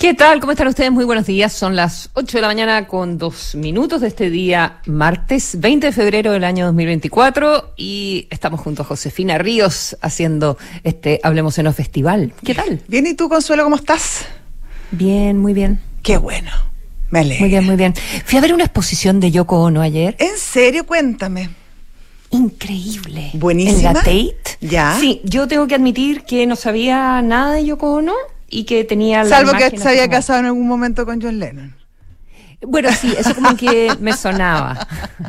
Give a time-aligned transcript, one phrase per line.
[0.00, 0.40] ¿Qué tal?
[0.40, 0.90] ¿Cómo están ustedes?
[0.90, 1.52] Muy buenos días.
[1.52, 5.92] Son las 8 de la mañana con dos minutos de este día, martes 20 de
[5.92, 11.74] febrero del año 2024 y estamos junto a Josefina Ríos haciendo este Hablemos en el
[11.74, 12.32] Festival.
[12.42, 12.80] ¿Qué tal?
[12.88, 14.24] Bien, ¿y tú, Consuelo, cómo estás?
[14.90, 15.78] Bien, muy bien.
[16.02, 16.50] Qué bueno.
[17.10, 17.40] Me alegra.
[17.40, 17.94] Muy bien, muy bien.
[18.24, 20.16] Fui a ver una exposición de Yoko Ono ayer.
[20.18, 20.86] ¿En serio?
[20.86, 21.50] Cuéntame.
[22.30, 23.32] Increíble.
[23.34, 23.88] Buenísima.
[23.88, 24.56] En la Tate.
[24.62, 24.96] Ya.
[24.98, 28.14] Sí, yo tengo que admitir que no sabía nada de Yoko Ono
[28.50, 31.38] y que tenía la Salvo que se había como- casado en algún momento con John
[31.38, 31.74] Lennon.
[32.62, 34.86] Bueno, sí, eso como que me sonaba.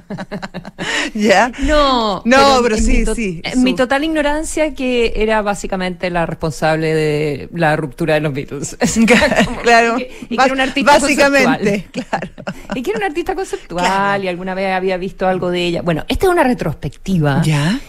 [1.13, 1.51] ¿Ya?
[1.59, 6.25] No, No, pero sí, mi sí, En su- mi total ignorancia que era básicamente la
[6.25, 8.77] responsable de la ruptura de los Beatles.
[9.63, 9.97] claro.
[9.99, 12.07] Y que, y que era un artista Básicamente, conceptual.
[12.09, 12.31] claro.
[12.75, 14.23] Y que era un artista conceptual Claro.
[14.23, 15.81] y alguna vez había visto algo de ella.
[15.83, 17.79] Bueno, esta es una retrospectiva ¿Ya?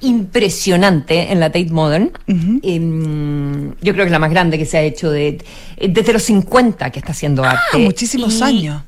[0.00, 2.10] Impresionante en la Tate Modern.
[2.26, 5.42] Em, yo creo que es la más grande que se ha hecho de,
[5.80, 7.58] desde los 50 que está haciendo arte.
[7.72, 8.82] Ah, muchísimos Y años.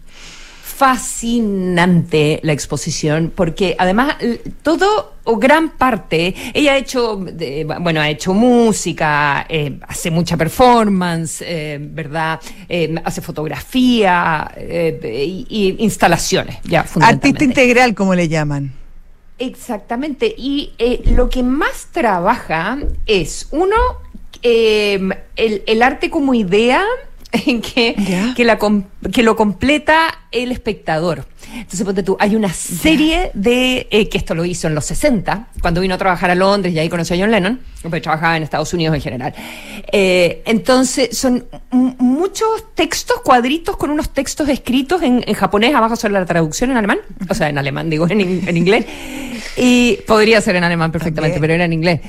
[0.63, 4.17] Fascinante la exposición, porque además
[4.63, 10.37] todo o gran parte, ella ha hecho, de- bueno, ha hecho música, eh, hace mucha
[10.37, 12.39] performance, eh, ¿verdad?
[12.69, 18.73] Eh, hace fotografía eh, y, y instalaciones, ya, Artista integral, como le llaman.
[19.39, 20.35] Exactamente.
[20.37, 23.77] Y eh, lo que más trabaja es, uno,
[24.43, 25.01] eh,
[25.37, 26.85] el, el arte como idea
[27.45, 27.95] que,
[28.37, 28.59] que, la,
[29.13, 31.27] que lo completa el espectador.
[31.55, 35.49] Entonces, ponte tú, hay una serie de, eh, que esto lo hizo en los 60,
[35.63, 38.43] cuando vino a trabajar a Londres y ahí conoció a John Lennon, porque trabajaba en
[38.43, 39.35] Estados Unidos en general.
[39.93, 46.15] Eh, entonces, son muchos textos, cuadritos con unos textos escritos en, en japonés, abajo sobre
[46.15, 48.87] la traducción en alemán, o sea, en alemán, digo, en, in- en inglés.
[49.57, 51.41] Y podría ser en alemán perfectamente, También.
[51.43, 52.01] pero era en inglés.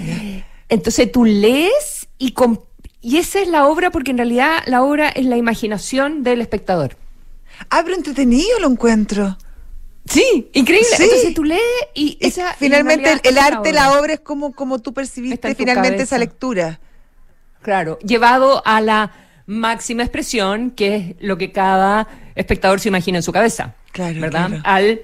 [0.67, 2.59] Entonces tú lees y, com-
[3.01, 6.97] y esa es la obra, porque en realidad la obra es la imaginación del espectador.
[7.69, 9.37] Ah, pero entretenido lo encuentro.
[10.05, 10.87] Sí, increíble.
[10.97, 11.03] Sí.
[11.03, 11.61] Entonces tú lees
[11.93, 16.03] y esa finalmente el, arte, la obra es como, como tú percibiste finalmente cabeza.
[16.03, 16.79] esa lectura.
[17.61, 19.11] Claro, llevado a la
[19.45, 23.75] máxima expresión, que es lo que cada espectador se imagina en su cabeza.
[23.91, 24.47] Claro, ¿Verdad?
[24.47, 24.63] claro.
[24.65, 25.01] Al,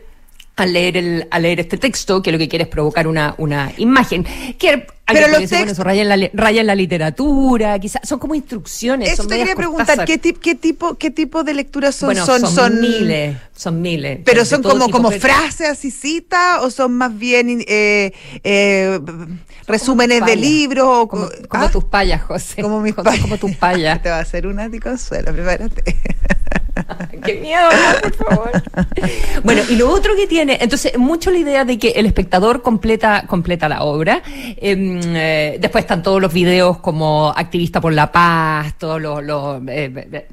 [0.58, 3.74] al leer el, al leer este texto, que lo que quiere es provocar una, una
[3.78, 4.24] imagen.
[4.58, 8.08] Que alguien los bueno, textos- eso raya en la, raya en la literatura, quizás.
[8.08, 9.10] Son como instrucciones.
[9.10, 10.06] Eso son te quería preguntar.
[10.06, 12.08] ¿qué, tip- qué tipo, ¿qué tipo de lecturas son?
[12.08, 14.20] Bueno, son, son- miles, son miles.
[14.24, 18.14] Pero de son como, como pero- frases así citas o son más bien eh,
[18.46, 19.00] eh,
[19.68, 21.70] resúmenes de libros o Como, co- como ¿Ah?
[21.72, 22.62] tus payas, José.
[22.62, 23.20] como mis payas.
[23.20, 24.02] Como tus payas.
[24.02, 25.84] Te va a hacer una ti consuelo, prepárate.
[27.26, 27.70] Qué miedo,
[28.02, 28.52] por favor.
[29.44, 33.26] Bueno, y lo otro que tiene, entonces, mucho la idea de que el espectador completa,
[33.28, 34.24] completa la obra.
[34.58, 39.62] Em, eh, después están todos los videos como activista por la paz, todos los, los,
[39.68, 40.28] eh, eh,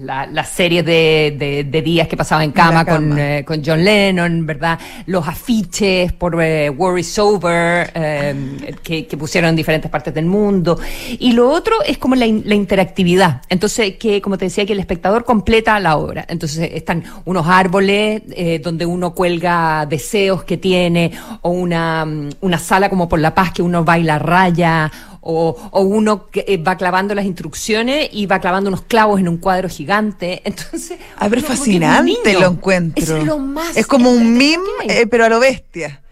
[0.00, 2.96] la- las series de, de- de días que pasaba en cama, cama.
[3.10, 4.78] Con, eh, con John Lennon, ¿verdad?
[5.06, 10.26] Los afiches por eh, War is Over, eh, que, que pusieron en diferentes partes del
[10.26, 10.78] mundo.
[11.18, 13.42] Y lo otro es como la, la interactividad.
[13.48, 16.24] Entonces, que como te decía, que el espectador completa la obra.
[16.28, 21.12] Entonces, están unos árboles eh, donde uno cuelga deseos que tiene,
[21.42, 24.90] o una, mm, una sala como por la paz que uno baila raya,
[25.26, 29.28] o, o uno que eh, va clavando las instrucciones y va clavando unos clavos en
[29.28, 30.42] un cuadro gigante.
[30.44, 33.16] Entonces, A ver, fascinante lo encuentro.
[33.16, 33.76] Es lo más.
[33.76, 36.02] Es como un meme, eh, pero a lo bestia.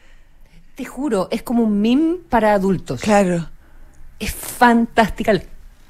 [0.74, 3.02] Te juro, es como un meme para adultos.
[3.02, 3.48] Claro.
[4.18, 5.32] Es fantástica.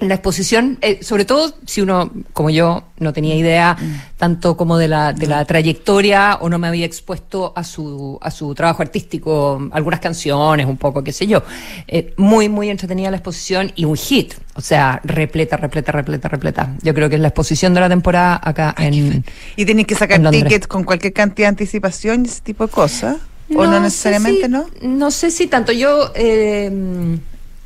[0.07, 3.77] La exposición, eh, sobre todo si uno, como yo, no tenía idea
[4.17, 8.29] tanto como de la, de la trayectoria o no me había expuesto a su, a
[8.29, 11.43] su trabajo artístico, algunas canciones, un poco, qué sé yo.
[11.87, 14.33] Eh, muy, muy entretenida la exposición y un hit.
[14.55, 16.75] O sea, repleta, repleta, repleta, repleta.
[16.81, 19.23] Yo creo que es la exposición de la temporada acá en...
[19.55, 23.17] Y tenés que sacar tickets con cualquier cantidad de anticipación y ese tipo de cosas.
[23.55, 24.65] ¿O no necesariamente, si- no?
[24.81, 25.71] No sé si tanto.
[25.71, 26.71] Yo eh,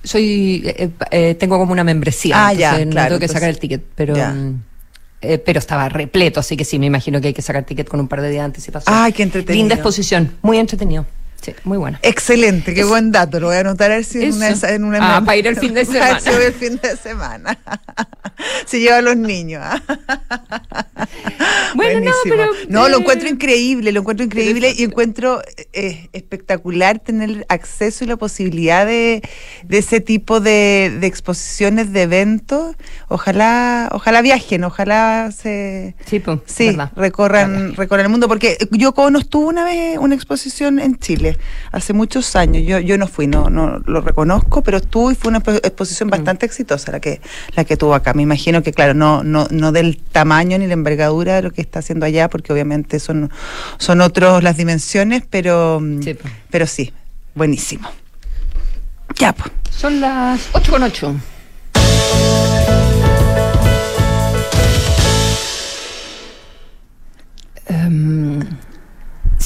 [0.08, 2.48] soy eh, eh, tengo como una membresía.
[2.48, 4.36] Ah, ya, entonces no claro, tengo que entonces- sacar el ticket, pero ya.
[5.22, 8.00] eh, pero estaba repleto, así que sí, me imagino que hay que sacar ticket con
[8.00, 8.96] un par de días de anticipación.
[8.98, 9.62] Ay, qué entretenido.
[9.62, 11.06] Linda exposición, muy entretenido.
[11.48, 11.98] Sí, muy buena.
[12.04, 13.40] Excelente, qué buen dato.
[13.40, 15.56] Lo voy a anotar a ver si en una, en una Ah, para ir el
[15.56, 16.20] fin de si semana.
[16.46, 17.58] el fin de semana.
[18.66, 19.62] si lleva a los niños.
[19.64, 19.82] ¿ah?
[21.76, 22.12] bueno, no, Buenísimo.
[22.26, 22.52] pero.
[22.68, 25.42] No, lo eh, encuentro increíble, lo encuentro increíble y encuentro
[25.72, 29.22] eh, espectacular tener acceso y la posibilidad de,
[29.64, 32.76] de ese tipo de, de exposiciones, de eventos.
[33.08, 36.92] Ojalá, ojalá viajen, ojalá se Sí, pues, sí, verdad.
[36.98, 41.37] recorran, recorran el mundo, porque yo no estuve una vez una exposición en Chile
[41.72, 42.64] hace muchos años.
[42.66, 45.66] Yo, yo no fui, no, no lo reconozco, pero estuve y fue una expo- Mm.
[45.66, 47.22] exposición bastante exitosa la que,
[47.56, 48.14] la que tuvo acá.
[48.14, 51.62] Me imagino que, claro, no, no, no del tamaño ni la envergadura de lo que
[51.62, 53.32] está haciendo allá, porque obviamente son,
[53.78, 56.16] son otros las dimensiones, pero Sí,
[56.50, 56.94] pero sí,
[57.36, 57.90] buenísimo.
[59.20, 59.52] Ya, pues.
[59.72, 61.16] Son las 8 con 8.
[67.70, 68.40] Em,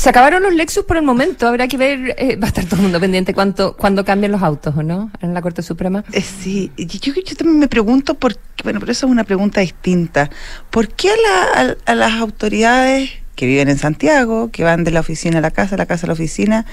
[0.02, 1.48] se acabaron los Lexus por el momento.
[1.48, 4.42] Habrá que ver, eh, va a estar todo el mundo pendiente cuánto, cuando cambian los
[4.42, 5.12] autos, ¿o no?
[5.22, 6.04] En la Corte Suprema.
[6.12, 9.62] Eh, sí, yo, yo también me pregunto por qué, bueno, pero eso es una pregunta
[9.62, 10.32] distinta.
[10.72, 11.16] ¿Por qué a,
[11.62, 15.42] la- a- a las autoridades que viven en Santiago, que van de la oficina a
[15.42, 16.66] la casa, de la casa a la oficina,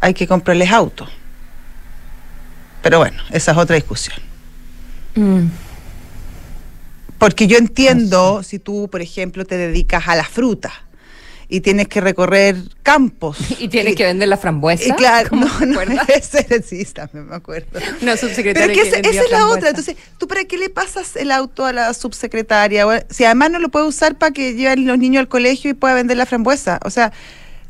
[0.00, 1.10] hay que comprarles autos?
[2.80, 4.16] Pero bueno, esa es otra discusión.
[5.16, 5.48] Mm.
[7.18, 10.72] Porque yo entiendo si tú, por ejemplo, te dedicas a la fruta
[11.48, 13.36] y tienes que recorrer campos.
[13.60, 14.84] Y tienes que vender la frambuesa.
[14.88, 17.80] Y claro, ¿Cómo no, no, ese sí, también me acuerdo.
[18.02, 19.68] Una subsecretaria Pero que esa, vendía esa es la otra.
[19.70, 22.86] Entonces, ¿tú para qué le pasas el auto a la subsecretaria?
[22.86, 25.74] O- Si además no lo puede usar para que lleven los niños al colegio y
[25.74, 26.80] pueda vender la frambuesa.
[26.84, 27.12] O sea,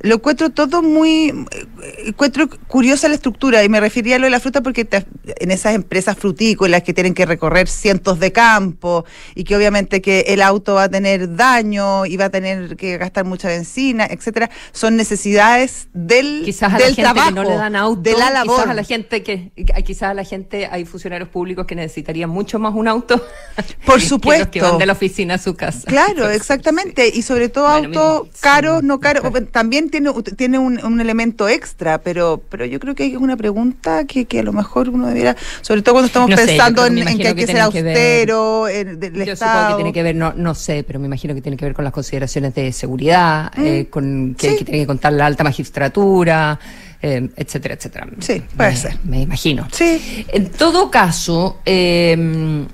[0.05, 1.29] lo encuentro todo muy.
[1.51, 5.05] eh, Encuentro curiosa la estructura y me refería a lo de la fruta porque te-
[5.41, 9.05] en esas empresas frutícolas que tienen que recorrer cientos de campos
[9.35, 12.99] y que obviamente que el auto va a tener daño y va a tener que
[12.99, 17.43] gastar mucha benzina, etcétera, son necesidades del, Quizás a la del gente trabajo, que no
[17.45, 18.57] le dan auto, de la labor.
[18.57, 19.53] quizás a la gente que,
[19.85, 23.17] quizás a la gente hay funcionarios públicos que necesitarían mucho más un auto.
[23.17, 23.25] Por
[23.97, 24.51] que los supuesto.
[24.51, 25.83] que van de la oficina a su casa.
[25.87, 27.09] Claro, exactamente.
[27.09, 29.25] Y sobre todo Bueno, autos caros, sí, no caros.
[29.51, 34.05] También tiene, tiene un, un elemento extra, pero, pero yo creo que es una pregunta
[34.07, 36.85] que, que a lo mejor uno debiera, sobre todo cuando estamos No sé, yo pensando
[36.87, 39.69] en, en que hay que, que ser tienen que austero, en- del Yo supongo Estado.
[39.69, 41.85] que tiene que ver, no, no sé, pero me imagino que tiene que ver con
[41.85, 44.53] las consideraciones de seguridad, eh, con que, Mm.
[44.53, 44.59] sí.
[44.59, 46.59] que tiene que contar la alta magistratura,
[47.01, 48.09] eh, etcétera, etcétera.
[48.21, 48.99] Sí, puede Me- ser.
[49.05, 49.69] Me imagino.
[49.71, 50.25] Sí.
[50.33, 52.65] En todo caso, eh,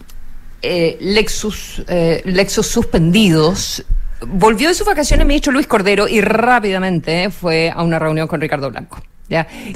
[0.63, 3.85] eh, Lexus, eh, Lexus suspendidos.
[4.27, 8.29] Volvió de sus vacaciones el ministro Luis Cordero y rápidamente eh, fue a una reunión
[8.29, 9.01] con Ricardo Blanco.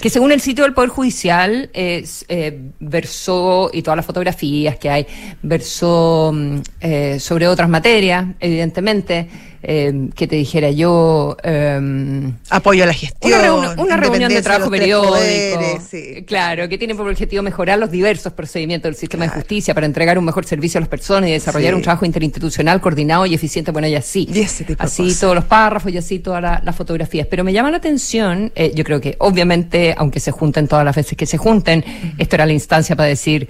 [0.03, 5.07] Que según el sitio del Poder Judicial eh, versó, y todas las fotografías que hay,
[5.43, 9.29] versó mm, eh, sobre otras materias, evidentemente,
[9.67, 11.37] eh, que te dijera yo...
[11.43, 13.33] em, Apoyo a la gestión.
[13.33, 15.13] una, reuni- una reunión de trabajo periódico.
[15.15, 16.25] poderes, sí.
[16.27, 20.19] Claro, que tiene por objetivo mejorar los diversos procedimientos del sistema de justicia para entregar
[20.19, 21.77] un mejor servicio a las personas y desarrollar Sí.
[21.77, 23.71] un trabajo interinstitucional coordinado y eficiente.
[23.71, 24.29] Bueno, y así.
[24.33, 27.27] Y ese tipo así todos los párrafos y así todas la- las fotografías.
[27.27, 30.95] Pero me llama la atención, eh, yo creo que obviamente, aunque se junten todas las
[30.95, 31.85] veces que se junten,
[32.19, 33.49] esto era la instancia para decir,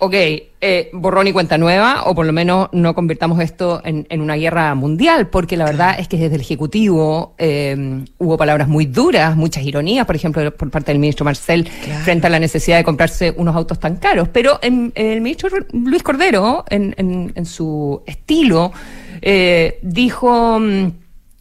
[0.00, 4.20] ok, eh, borrón y cuenta nueva, o por lo menos no convirtamos esto en, en
[4.20, 8.86] una guerra mundial, porque la verdad es que desde el Ejecutivo eh, hubo palabras muy
[8.86, 12.04] duras, muchas ironías, por ejemplo, por parte del ministro Marcel, Claro.
[12.04, 14.28] frente a la necesidad de comprarse unos autos tan caros.
[14.28, 18.72] Pero en- el ministro Luis Cordero, en, en- en su estilo,
[19.20, 20.58] eh, dijo...
[20.60, 20.90] mm,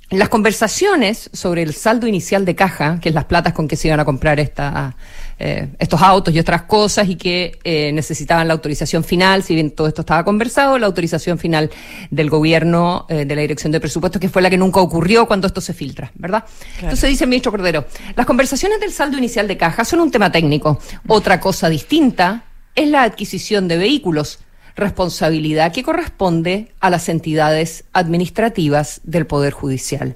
[0.10, 3.90] las conversaciones sobre el saldo inicial de caja, que es las platas con que se
[3.90, 4.96] iban a comprar esta,
[5.40, 9.72] eh, estos autos y otras cosas, y que eh, necesitaban la autorización final, si bien
[9.72, 11.70] todo esto estaba conversado, la autorización final
[12.10, 15.48] del gobierno, eh, de la Dirección de Presupuestos, que fue la que nunca ocurrió cuando
[15.48, 16.44] esto se filtra, ¿verdad?
[16.82, 17.86] Entonces dice el ministro Cordero,
[18.16, 20.80] las conversaciones del saldo inicial de caja son un tema técnico.
[21.08, 22.46] Otra cosa distinta
[22.76, 24.40] es la adquisición de vehículos
[24.78, 30.14] responsabilidad que corresponde a las entidades administrativas del Poder Judicial.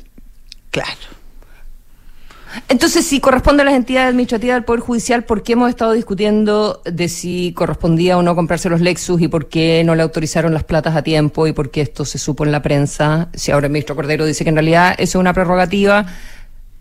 [0.69, 1.20] Claro.
[2.69, 6.81] Entonces, si corresponde a las entidades administrativas del Poder Judicial, ¿por qué hemos estado discutiendo
[6.85, 10.63] de si correspondía o no comprarse los Lexus y por qué no le autorizaron las
[10.63, 13.29] platas a tiempo y por qué esto se supo en la prensa?
[13.33, 16.05] Si ahora el ministro Cordero dice que en realidad eso es una prerrogativa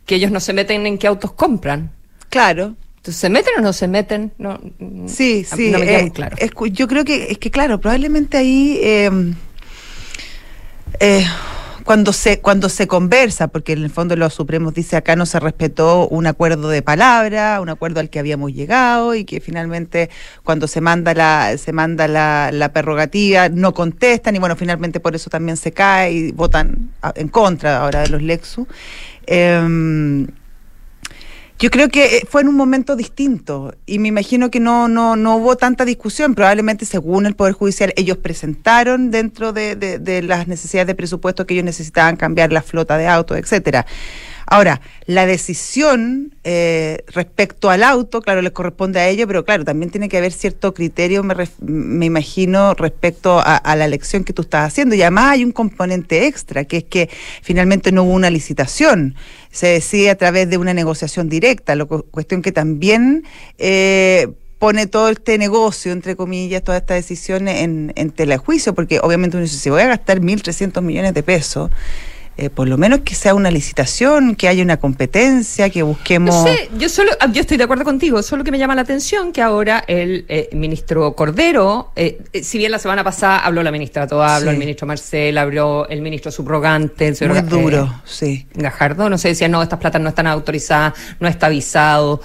[0.07, 1.91] que ellos no se meten en qué autos compran.
[2.29, 2.75] Claro.
[2.97, 4.33] Entonces, ¿se meten o no se meten?
[4.39, 4.61] No,
[5.07, 5.71] Sí, a- sí.
[5.71, 6.37] No me queda eh, muy claro.
[6.39, 9.11] es yo creo que, es que claro, probablemente ahí eh,
[11.00, 11.25] eh,
[11.84, 15.40] cuando se, cuando se conversa, porque en el fondo los supremos dice acá no se
[15.40, 20.10] respetó un acuerdo de palabra, un acuerdo al que habíamos llegado, y que finalmente
[20.42, 25.14] cuando se manda la, se manda la, la prerrogativa, no contestan, y bueno, finalmente por
[25.14, 28.66] eso también se cae y votan en contra ahora de los Lexus.
[29.26, 30.26] Em,
[31.61, 35.14] Yo creo que eh, fue en un momento distinto y me imagino que no, no,
[35.14, 36.35] no hubo tanta discusión.
[36.35, 41.52] Probablemente según el Poder Judicial ellos presentaron dentro de, de, las necesidades de presupuesto que
[41.52, 43.85] ellos necesitaban cambiar la flota de autos, etcétera.
[44.52, 49.92] Ahora, la decisión eh, respecto al auto, claro, les corresponde a ellos, pero claro, también
[49.92, 54.42] tiene que haber cierto criterio, me, ref- me imagino, respecto a, la elección que tú
[54.42, 54.97] estás haciendo.
[54.97, 57.09] Y además hay un componente extra, que es que
[57.42, 59.14] finalmente no hubo una licitación,
[59.52, 63.23] se decide a través de una negociación directa, lo cu- cuestión que también...
[63.59, 64.28] Eh,
[64.59, 69.00] pone todo este negocio, entre comillas, todas estas decisiones en, en tela de juicio, porque
[69.00, 71.71] obviamente uno dice, si voy a gastar 1.300 millones de pesos,
[72.40, 76.35] eh, por lo menos que sea una licitación, que haya una competencia, que busquemos...
[76.35, 78.80] No sé, yo solo, ah, yo estoy de acuerdo contigo, solo que me llama la
[78.82, 83.62] atención que ahora el eh, ministro Cordero, eh, eh, si bien la semana pasada habló
[83.62, 84.54] la ministra Toa, habló Sí.
[84.54, 88.47] el ministro Marcel, habló el ministro subrogante, el señor Muy Ga- duro, eh, sí.
[88.54, 92.23] Gajardo, no sé, decía, no, estas platas no están autorizadas, no está avisado.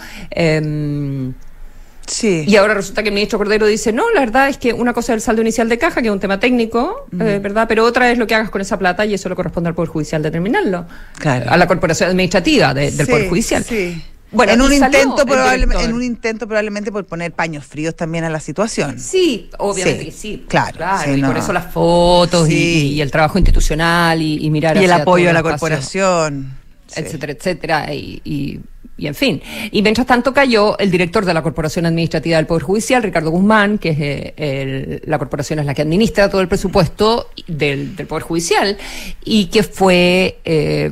[2.08, 2.44] Sí.
[2.48, 5.14] y ahora resulta que el ministro Cordero dice, no, la verdad es que una cosa
[5.14, 7.66] es el saldo inicial de caja, que es un tema técnico, eh, ¿verdad?
[7.68, 9.90] Pero otra es lo que hagas con esa plata y eso le corresponde al Poder
[9.90, 10.86] Judicial determinarlo.
[11.18, 11.50] Claro.
[11.50, 13.64] A la corporación administrativa de- del Sí, Poder Judicial.
[13.64, 14.02] Sí.
[14.32, 15.90] Bueno, en un intento probablemente, director.
[15.90, 19.00] en un intento probablemente por poner paños fríos también a la situación.
[19.00, 20.46] Sí, obviamente Sí, que sí.
[20.48, 21.28] claro, sí, y no.
[21.30, 22.88] por eso las fotos y- Sí.
[22.96, 26.54] y, el trabajo institucional y, y mirar Y el apoyo a la corporación.
[26.96, 28.60] Etcétera, etcétera, y, y-
[28.98, 29.42] y en fin.
[29.72, 33.78] Y mientras tanto cayó el director de la Corporación Administrativa del Poder Judicial, Ricardo Guzmán,
[33.78, 38.08] que es eh, el- la corporación es la que administra todo el presupuesto del, del
[38.08, 38.78] Poder Judicial,
[39.24, 40.90] y que fue, eh,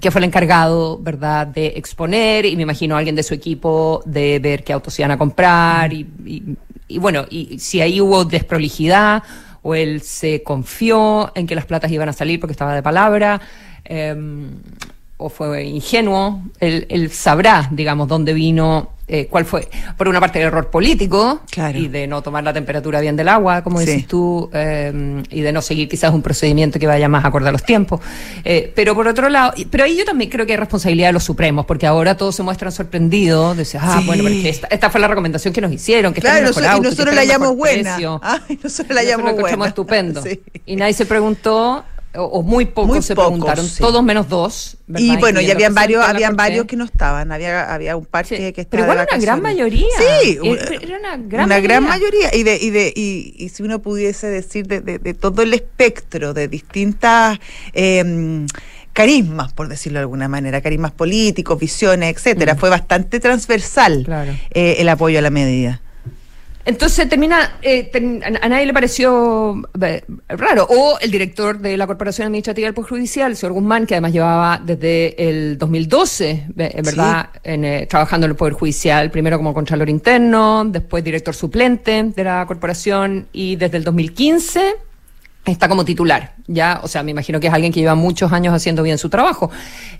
[0.00, 4.38] que fue el encargado, ¿verdad?, de exponer, y me imagino alguien de su equipo, de
[4.40, 6.06] ver qué autos iban a comprar, y,
[6.88, 9.22] y- bueno, y si ahí hubo desprolijidad,
[9.62, 13.40] o él se confió en que las platas iban a salir porque estaba de palabra,
[13.84, 14.14] eh,
[15.18, 20.40] o fue ingenuo, él, él sabrá, digamos, dónde vino, eh, cuál fue, por una parte,
[20.40, 21.78] el error político Claro.
[21.78, 23.86] y de no tomar la temperatura bien del agua, como Sí.
[23.86, 27.52] decís tú, eh, y de no seguir quizás un procedimiento que vaya más acorde a
[27.52, 28.00] los tiempos.
[28.44, 31.12] Eh, pero por otro lado, y- pero ahí yo también creo que hay responsabilidad de
[31.14, 34.06] los supremos, porque ahora todos se muestran sorprendidos, de decir, ah, Sí.
[34.06, 36.60] bueno, pero es que esta, esta fue la recomendación que nos hicieron, que Claro, está
[36.60, 37.96] mejor y nosotros la llamamos buena.
[38.22, 39.66] Ay, nosotros la llamamos buena.
[39.68, 40.20] estupendo.
[40.26, 40.42] Sí.
[40.66, 41.84] Y nadie se preguntó,
[42.18, 43.78] o, o muy pocos Muy se pocos, preguntaron, sí.
[43.80, 44.76] todos menos dos.
[44.86, 45.06] ¿verdad?
[45.06, 48.36] Y bueno, y habían varios, habían varios que no estaban, había, había un par Sí,
[48.36, 49.86] que, estaba pero igual de una gran mayoría.
[50.22, 52.28] Sí, Era- era una gran una gran mayoría.
[52.30, 52.34] mayoría.
[52.38, 55.52] Y de, y de, y, y si uno pudiese decir de, de- de todo el
[55.54, 57.38] espectro de distintas
[57.72, 58.46] eh,
[58.92, 62.58] carismas, por decirlo de alguna manera, carismas políticos, visiones, etcétera, Mm.
[62.58, 64.32] fue bastante transversal Claro.
[64.52, 65.82] eh, el apoyo a la medida.
[66.66, 70.66] Entonces termina, eh, term- a nadie le pareció eh, raro.
[70.68, 74.12] O el director de la Corporación Administrativa del Poder Judicial, el señor Guzmán, que además
[74.12, 79.36] llevaba desde el 2012, ve- en verdad, en, eh, trabajando en el Poder Judicial, primero
[79.38, 84.74] como Contralor Interno, después director suplente de la corporación y desde el 2015
[85.52, 88.54] está como titular, ya, o sea, me imagino que es alguien que lleva muchos años
[88.54, 89.50] haciendo bien su trabajo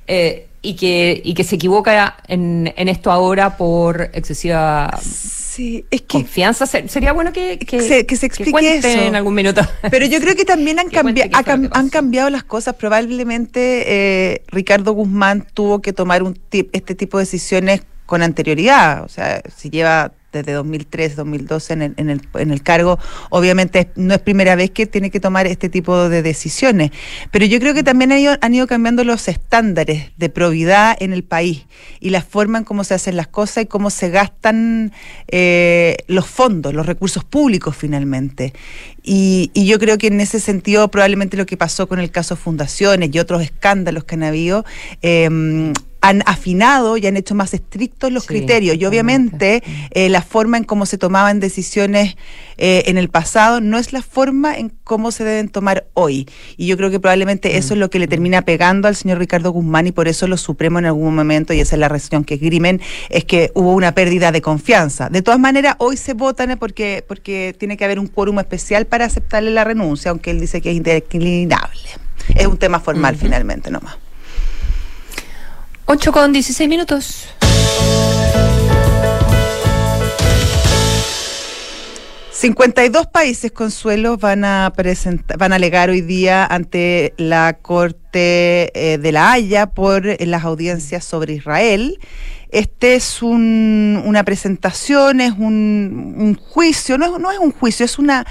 [0.07, 6.03] eh, y que y que se equivoca en, en esto ahora por excesiva Sí, es
[6.03, 6.67] que confianza.
[6.67, 8.88] Se- Sería bueno que, que, Se- que se explique eso.
[8.88, 9.62] en algún minuto.
[9.91, 11.31] Pero yo creo que también han, Que que
[11.73, 12.75] han cambiado las cosas.
[12.75, 19.03] Probablemente eh, Ricardo Guzmán tuvo que tomar un tip- este tipo de decisiones con anterioridad.
[19.05, 22.99] O sea, si lleva desde 2003, 2012 en el, en el, en el cargo,
[23.31, 26.90] obviamente no es primera vez que tiene que tomar este tipo de decisiones.
[27.31, 31.66] Pero yo creo que también han ido, cambiando los estándares de probidad en el país
[32.00, 34.93] y la forma en cómo se hacen las cosas y cómo se gastan
[35.28, 38.52] eh, los fondos, los recursos públicos finalmente.
[39.02, 42.37] Y, y yo creo que en ese sentido probablemente lo que pasó con el caso
[42.37, 44.64] Fundaciones y otros escándalos que han habido,
[45.02, 45.73] eh,
[46.08, 48.76] han afinado y han hecho más estrictos los Sí, criterios.
[48.76, 52.16] Y obviamente eh, la forma en cómo se tomaban decisiones
[52.58, 56.28] eh, en el pasado no es la forma en cómo se deben tomar hoy.
[56.56, 59.50] Y yo creo que probablemente eso es lo que le termina pegando al señor Ricardo
[59.50, 62.34] Guzmán y por eso lo supremo en algún momento, y esa es la reacción que
[62.34, 65.08] esgrimen, es que hubo una pérdida de confianza.
[65.08, 69.04] De todas maneras, hoy se votan porque, porque tiene que haber un quórum especial para
[69.06, 71.80] aceptarle la renuncia, aunque él dice que es indeclinable.
[72.34, 73.25] Es un tema formal Ujú.
[73.25, 73.96] finalmente nomás.
[75.87, 77.28] 8 con 16 minutos.
[82.38, 88.99] ...52 países, Consuelo, van a presentar, van a alegar hoy día ante la Corte eh,
[88.99, 91.99] de la Haya por las audiencias sobre Israel.
[92.50, 98.26] Este es un- una presentación, es un, un juicio, no es, un juicio, es una,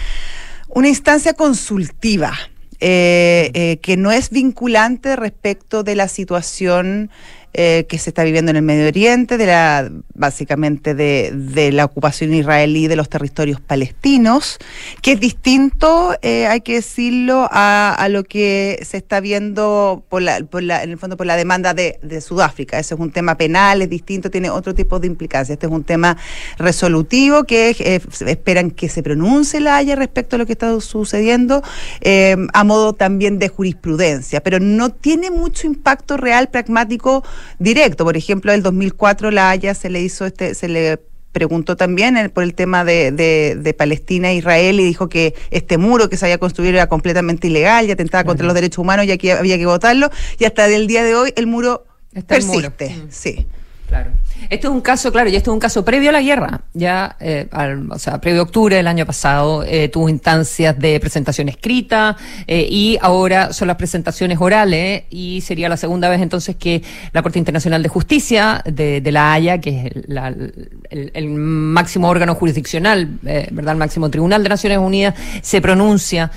[0.69, 2.31] una instancia consultiva
[2.79, 7.09] eh, eh, que no es vinculante respecto de la situación
[7.57, 11.85] eh, que se está viviendo en el Medio Oriente, de la básicamente de, de la
[11.85, 14.57] ocupación israelí de los territorios palestinos,
[15.01, 20.21] que es distinto, eh, hay que decirlo, a, a, lo que se está viendo por
[20.21, 22.79] la, por la, en el fondo por la demanda de, de Sudáfrica.
[22.79, 25.55] Ese es un tema penal, es distinto, tiene otro tipo de implicancias.
[25.55, 26.17] Este es un tema
[26.57, 31.61] resolutivo que eh, esperan que se pronuncie la Haya respecto a lo que está sucediendo,
[32.01, 37.23] eh, a modo también de jurisprudencia, pero no tiene mucho impacto real, pragmático,
[37.59, 38.03] directo.
[38.03, 40.99] Por ejemplo, en el 2004 la Haya se le hizo este, se le
[41.31, 45.77] preguntó también por el tema de, de, de, Palestina e Israel y dijo que este
[45.77, 49.11] muro que se había construido era completamente ilegal y atentaba contra los derechos humanos y
[49.11, 50.09] aquí había que votarlo.
[50.39, 52.85] Y hasta el día de hoy el muro Está persiste.
[52.85, 53.07] El muro.
[53.11, 53.45] Sí.
[53.89, 54.11] Claro.
[54.49, 57.15] Este es un caso, claro, y este es un caso previo a la guerra, ya,
[57.19, 61.49] eh, al, o sea, previo a octubre del año pasado, eh, tuvo instancias de presentación
[61.49, 62.15] escrita
[62.47, 67.21] eh, y ahora son las presentaciones orales y sería la segunda vez entonces que la
[67.21, 72.35] Corte Internacional de Justicia de, de la Haya, que es la, el, el, máximo órgano
[72.35, 73.73] jurisdiccional, ¿verdad?
[73.73, 76.31] El máximo tribunal de Naciones Unidas, se pronuncia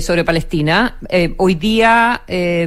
[0.00, 0.96] sobre Palestina.
[1.36, 2.22] hoy día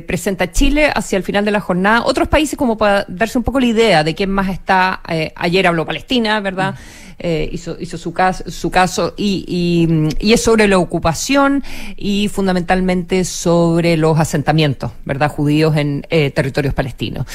[0.06, 3.60] presenta Chile hacia el final de la jornada otros países como para darse un poco
[3.60, 5.02] la idea de quién más está.
[5.08, 6.76] Eh, ayer habló Palestina, ¿verdad?
[7.20, 11.64] Eh, hizo, hizo su caso, su caso y, y, y, es sobre la ocupación
[11.96, 15.32] y fundamentalmente sobre los asentamientos, ¿verdad?
[15.32, 17.26] Judíos en eh, territorios palestinos.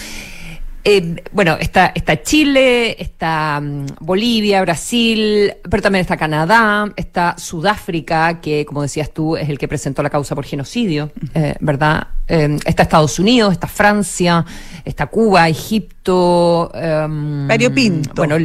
[0.84, 8.40] Eh, bueno, está, está Chile, está um, Bolivia, Brasil, pero también está Canadá, está Sudáfrica,
[8.40, 12.08] que como decías tú es el que presentó la causa por genocidio, eh, ¿verdad?
[12.28, 14.44] Eh, está Estados Unidos, está Francia,
[14.84, 16.72] está Cuba, Egipto.
[16.74, 18.12] Um, variopinto.
[18.14, 18.36] Bueno,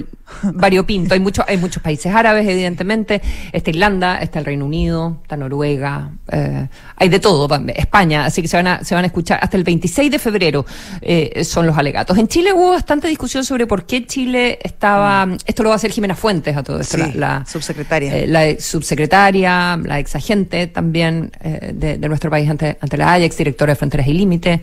[0.44, 1.14] variopinto.
[1.14, 3.22] hay, mucho, hay muchos países árabes, evidentemente.
[3.52, 6.12] Está Irlanda, está el Reino Unido, está Noruega.
[6.32, 7.48] Eh, hay de todo.
[7.76, 9.40] España, así que se van a, se van a escuchar.
[9.42, 10.66] Hasta el 26 de febrero
[11.02, 12.18] eh, son los alegatos.
[12.18, 15.26] En Chile hubo bastante discusión sobre por qué Chile estaba.
[15.26, 15.38] Mm.
[15.46, 16.98] Esto lo va a hacer Jimena Fuentes a todo esto.
[16.98, 18.18] Sí, la, la, subsecretaria.
[18.18, 23.14] Eh, la subsecretaria, la ex agente también eh, de, de, nuestro país ante, ante la
[23.14, 24.62] Haya, ex directora de Fronteras y Límites.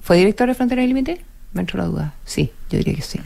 [0.00, 1.18] ¿Fue directora de Fronteras y Límites?
[1.52, 2.14] Me entró la duda.
[2.24, 3.20] Sí, yo diría que sí.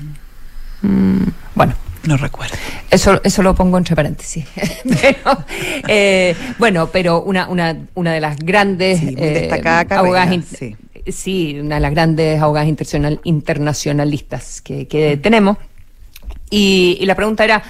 [0.82, 1.74] Mm, bueno.
[2.06, 2.54] No recuerdo.
[2.90, 4.44] Eso, eso lo pongo entre paréntesis.
[5.00, 5.44] pero,
[5.88, 10.44] eh, bueno, pero una, una, una de las grandes sí, eh, abogadas.
[10.58, 10.76] Sí.
[11.06, 11.58] Sí.
[11.60, 15.58] una de las grandes abogadas internacional, internacionalistas que, tenemos.
[16.50, 17.62] Y, y, la pregunta era,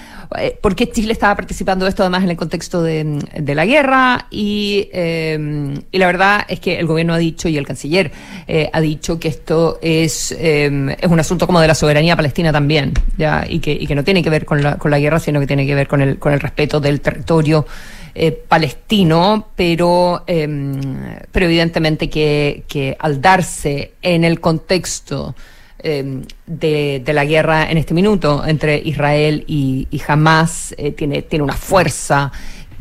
[0.60, 3.18] ¿por qué Chile estaba participando de esto además en el contexto de,
[3.54, 4.26] la guerra?
[4.30, 8.10] Y, eh, y, la verdad es que el gobierno ha dicho y el canciller
[8.46, 12.52] eh, ha dicho que esto es, eh, es un asunto como de la soberanía palestina
[12.52, 13.44] también, ¿ya?
[13.48, 15.46] Y, que, y que no tiene que ver con la, con la guerra, sino que
[15.46, 17.66] tiene que ver con el, con el respeto del territorio.
[18.16, 20.46] Eh, palestino, pero, eh,
[21.32, 25.34] pero evidentemente que, que al darse en el contexto
[25.84, 31.42] de, de, la guerra en este minuto entre Israel y, y Hamas eh, tiene, tiene
[31.42, 32.32] una fuerza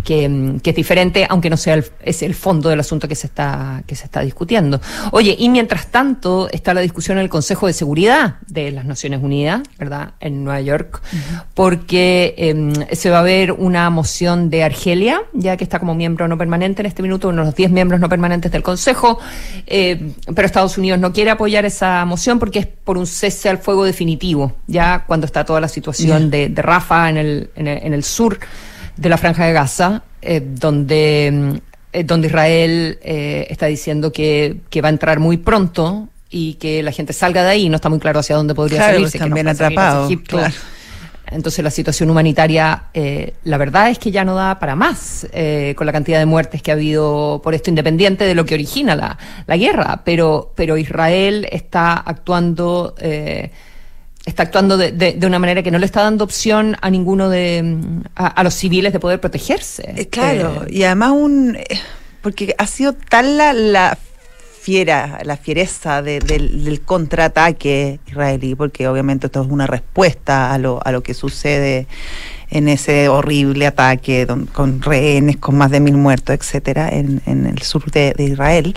[0.03, 3.27] que, que, es diferente, aunque no sea el, es el fondo del asunto que se
[3.27, 4.81] está que se está discutiendo.
[5.11, 9.21] Oye, y mientras tanto está la discusión en el Consejo de Seguridad de las Naciones
[9.23, 10.13] Unidas, ¿verdad?
[10.19, 11.43] En Nueva York, uh -huh.
[11.53, 16.27] porque eh, se va a ver una moción de Argelia, ya que está como miembro
[16.27, 19.19] no permanente en este minuto, uno de los 10 miembros no permanentes del Consejo,
[19.67, 23.57] eh, pero Estados Unidos no quiere apoyar esa moción porque es por un cese al
[23.57, 26.29] fuego definitivo, ya cuando está toda la situación uh -huh.
[26.29, 28.39] de, de Rafa en el, en el, en el sur
[28.95, 34.81] de la Franja de Gaza, eh, donde, eh, donde Israel eh, está diciendo que, que,
[34.81, 37.69] va a entrar muy pronto y que la gente salga de ahí.
[37.69, 39.19] No está muy claro hacia dónde podría claro, salirse.
[39.19, 40.09] También no atrapado.
[40.27, 40.53] Claro.
[41.33, 45.73] Entonces la situación humanitaria, eh, la verdad es que ya no da para más eh,
[45.75, 48.95] con la cantidad de muertes que ha habido por esto, independiente de lo que origina
[48.95, 50.01] la, la guerra.
[50.05, 53.51] Pero, pero Israel está actuando eh,
[54.25, 57.29] está actuando de, de, de, una manera que no le está dando opción a ninguno
[57.29, 57.77] de
[58.15, 59.93] a, a los civiles de poder protegerse.
[59.97, 61.57] Eh, claro, y además un
[62.21, 63.97] porque ha sido tal la, la
[64.61, 70.57] fiera, la fiereza de, del, del, contraataque israelí, porque obviamente esto es una respuesta a
[70.57, 71.85] lo, a lo que sucede
[72.53, 77.47] en ese horrible ataque don, con rehenes, con más de mil muertos, etcétera, en, en
[77.47, 78.75] el sur de, Israel.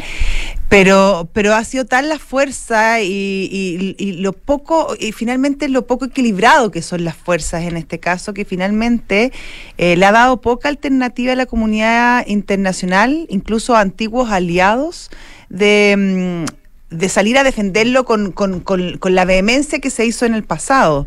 [0.71, 6.71] Pero, pero ha sido tal la fuerza y, lo poco, y finalmente lo poco equilibrado
[6.71, 9.31] que son las fuerzas en este caso, que finalmente
[9.77, 15.11] eh, le ha dado poca alternativa a la comunidad internacional, incluso a antiguos aliados,
[15.51, 16.47] de,
[16.89, 20.45] de salir a defenderlo con, con, con, con la vehemencia que se hizo en el
[20.45, 21.07] pasado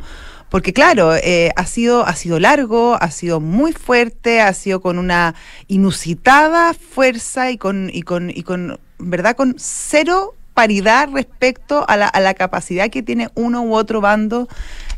[0.49, 4.97] porque claro, eh, ha sido ha sido largo, ha sido muy fuerte, ha sido con
[4.97, 5.35] una
[5.67, 12.07] inusitada fuerza y con y con y con verdad con cero paridad respecto a la,
[12.07, 14.49] a la capacidad que tiene uno u otro bando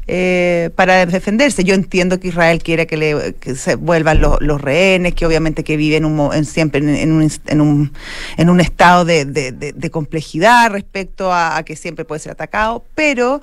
[0.08, 1.64] eh, para defenderse.
[1.64, 6.06] Yo entiendo que Israel quiere que, le, se vuelvan los, rehenes, que obviamente que viven
[6.06, 7.94] un, en, siempre en, un, en, un,
[8.38, 13.42] en un estado de, complejidad respecto a que siempre puede ser atacado, pero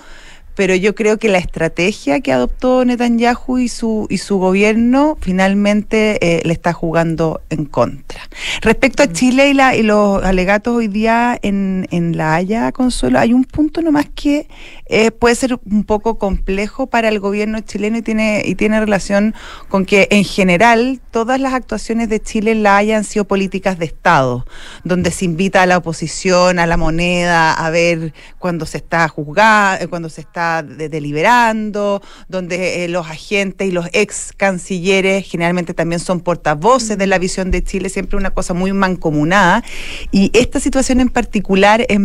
[0.59, 6.19] pero yo creo que la estrategia que adoptó Netanyahu y su, y su gobierno finalmente
[6.21, 8.23] eh, le está jugando en contra.
[8.61, 9.13] Respecto a mm.
[9.13, 13.45] Chile y, la, y los alegatos hoy día en, en La Haya, Consuelo, hay un
[13.45, 14.49] punto nomás que
[14.87, 19.37] eh, puede ser un poco complejo para el gobierno chileno y tiene, y tiene relación
[19.69, 23.79] con que en general todas las actuaciones de Chile en La Haya han sido políticas
[23.79, 24.45] de Estado,
[24.83, 29.89] donde se invita a la oposición, a la moneda, a ver cuando se está juzgando,
[29.89, 36.21] cuando se está deliberando, donde eh, los agentes y los ex cancilleres generalmente también son
[36.21, 39.63] portavoces de la visión de Chile, siempre una cosa muy mancomunada.
[40.11, 41.99] Y esta situación en particular, eh,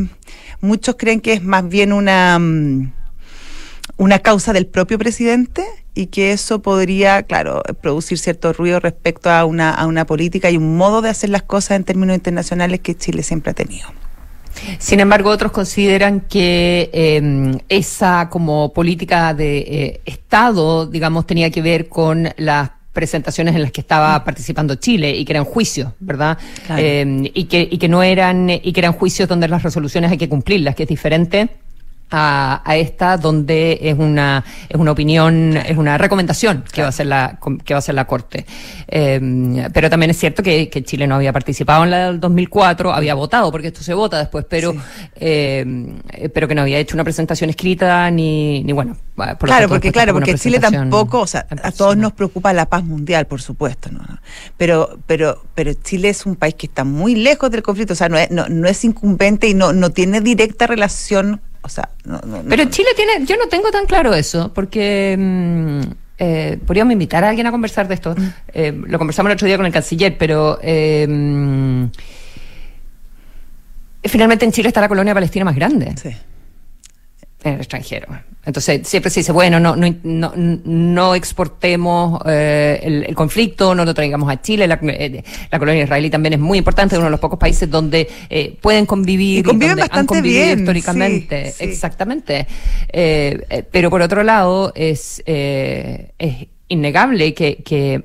[0.62, 2.40] muchos creen que es más bien una...
[2.40, 2.92] Mm,
[3.98, 9.46] una causa del propio presidente y que eso podría, claro, producir cierto ruido respecto a
[9.46, 12.96] una, a una política y un modo de hacer las cosas en términos internacionales que
[12.96, 13.88] Chile siempre ha tenido.
[14.78, 21.62] Sin embargo, otros consideran que eh, esa como política de eh, Estado, digamos, tenía que
[21.62, 24.24] ver con las presentaciones en las que estaba mm.
[24.24, 26.38] participando Chile y que eran juicios, ¿verdad?
[26.66, 26.82] Claro.
[26.84, 30.18] Eh, y que y que no eran y que eran juicios donde las resoluciones hay
[30.18, 31.50] que cumplirlas, que es diferente
[32.16, 36.72] a, a, esta donde es una es una opinión es una recomendación claro.
[36.72, 38.46] que va a hacer la que va a hacer la corte
[38.88, 39.20] eh,
[39.74, 43.16] pero también es cierto que, que, Chile no había participado en la del 2004 había
[43.16, 44.80] votado porque esto se vota después pero sí.
[45.16, 49.92] eh, pero que no había hecho una presentación escrita ni ni bueno por claro porque
[49.92, 53.90] claro porque Chile tampoco o sea a todos nos preocupa la paz mundial por supuesto
[53.92, 54.04] no
[54.56, 58.08] pero pero pero Chile es un país que está muy lejos del conflicto o sea
[58.08, 62.20] no es no, no es incumbente y no no tiene directa relación o sea, no,
[62.26, 65.82] no, Pero Chile tiene, yo no tengo tan claro eso, porque mmm,
[66.18, 68.14] eh, podríamos invitar a alguien a conversar de esto.
[68.16, 68.28] Mm.
[68.54, 71.08] Eh, lo conversamos el otro día con el canciller, pero eh,
[74.04, 75.96] finalmente en Chile está la colonia palestina más grande.
[75.96, 76.14] Sí
[77.44, 78.08] en el extranjero.
[78.46, 83.86] Entonces, siempre se dice, bueno, no, no, no, no exportemos eh, el, el, conflicto, no
[83.86, 84.68] lo traigamos a Chile.
[84.68, 87.70] La, eh, la, colonia israelí también es muy importante, es uno de los pocos países
[87.70, 91.52] donde eh, pueden convivir y conviven y bastante han convivido bien, históricamente.
[91.52, 91.64] Sí, sí.
[91.64, 92.46] Exactamente.
[92.90, 98.04] Eh, pero por otro lado, es, es innegable que, que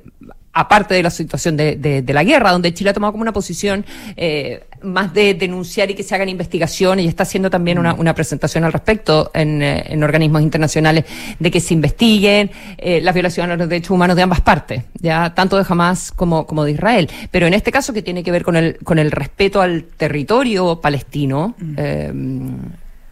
[0.59, 3.31] aparte de la situación de, de, de, la guerra, donde Chile ha tomado como una
[3.31, 3.85] posición
[4.17, 8.13] eh, más de denunciar y que se hagan investigaciones y está haciendo también una, una
[8.13, 11.05] presentación al respecto en, eh, en, organismos internacionales
[11.39, 15.33] de que se investiguen eh, las violaciones a los derechos humanos de ambas partes, ya
[15.33, 17.09] tanto de Hamas como, como de Israel.
[17.31, 20.81] Pero en este caso que tiene que ver con el, con el respeto al territorio
[20.81, 21.73] palestino, mm.
[21.77, 22.13] eh,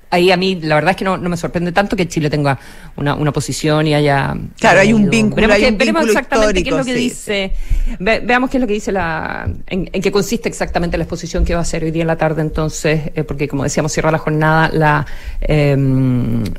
[0.09, 2.57] ahí a mí la verdad es que no, no, me sorprende tanto que Chile tenga
[2.95, 6.19] una, una posición y haya claro hay un vínculo veremos, hay que, un veremos vínculo
[6.19, 7.53] exactamente qué es lo que sí, dice.
[7.99, 11.43] Ve, veamos qué es lo que dice la en, en, qué consiste exactamente la exposición
[11.45, 14.11] que va a hacer hoy día en la tarde entonces eh, porque como decíamos cierra
[14.11, 15.05] la jornada la
[15.41, 15.75] eh,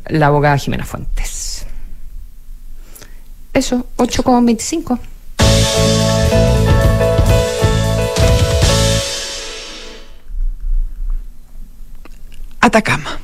[0.09, 1.67] la abogada Jimena Fuentes.
[3.53, 4.99] Eso 8,25
[12.61, 13.19] Atacama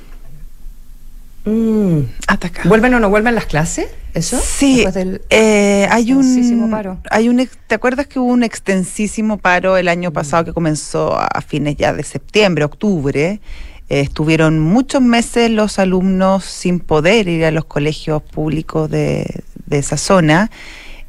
[1.44, 2.68] Mm, Atacama.
[2.68, 3.88] ¿Vuelven o no vuelven las clases?
[4.14, 4.40] ¿Eso?
[4.42, 4.84] Sí.
[5.30, 6.98] Eh, hay un paro.
[7.10, 10.12] Hay un ¿Te acuerdas que hubo un extensísimo paro el año mm.
[10.12, 13.40] pasado que comenzó a fines ya de septiembre, octubre?
[13.90, 19.78] Eh, estuvieron muchos meses los alumnos sin poder ir a los colegios públicos de, de
[19.78, 20.50] esa zona.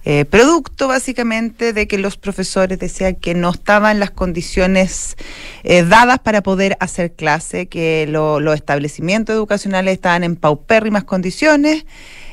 [0.06, 5.16] Eh, producto básicamente de que los profesores decían que no estaban las condiciones
[5.64, 11.86] eh, dadas para poder hacer clase, que lo, los establecimientos educacionales estaban en paupérrimas condiciones.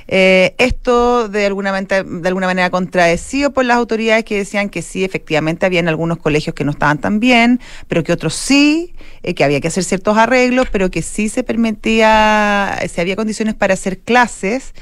[0.09, 4.83] Eh, esto de alguna, manera, de alguna manera contradecido por las autoridades que decían que
[4.83, 9.35] sí, efectivamente, habían algunos colegios que no estaban tan bien, pero que otros sí, eh,
[9.35, 13.75] que había que hacer ciertos arreglos, pero que sí se permitía, si había condiciones para
[13.75, 14.75] hacer clases.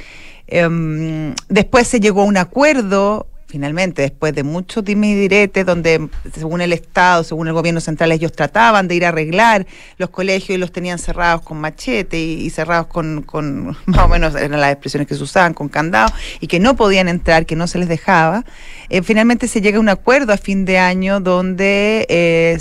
[0.52, 6.08] Um, después se llegó a un acuerdo finalmente, después de muchos dime y diretes, donde
[6.32, 9.66] según el Estado, según el gobierno central, ellos trataban de ir a arreglar
[9.98, 14.60] los colegios y los tenían cerrados con machete y, cerrados con, más o menos eran
[14.60, 17.78] las expresiones que se usaban, con candado, y que no podían entrar, que no se
[17.78, 18.44] les dejaba.
[18.88, 22.58] Eh, finalmente se llega a un acuerdo a fin de año donde eh,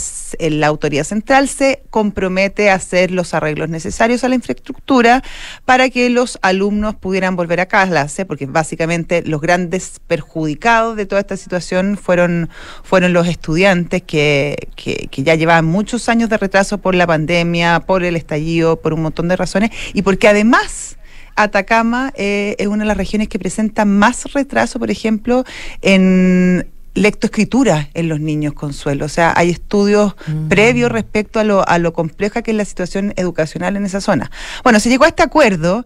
[0.50, 5.24] la autoridad central se compromete a hacer los arreglos necesarios a la infraestructura
[5.66, 11.06] para que los alumnos pudieran volver a clase, porque básicamente los grandes perjudicados afectados de
[11.06, 12.50] toda esta situación fueron,
[12.84, 17.82] fueron los estudiantes que, que, que ya llevaban muchos años de retraso por la pandemia,
[17.82, 20.98] por el estallido, por un montón de razones, y porque además
[21.36, 25.44] Atacama eh, es una de las regiones que presenta más retraso, por ejemplo,
[25.82, 29.06] en lectoescritura en los niños con suelo.
[29.06, 30.50] O sea, hay estudios Mm.
[30.50, 34.30] previos respecto a lo, a lo compleja que es la situación educacional en esa zona.
[34.64, 35.86] Bueno, se llegó a este acuerdo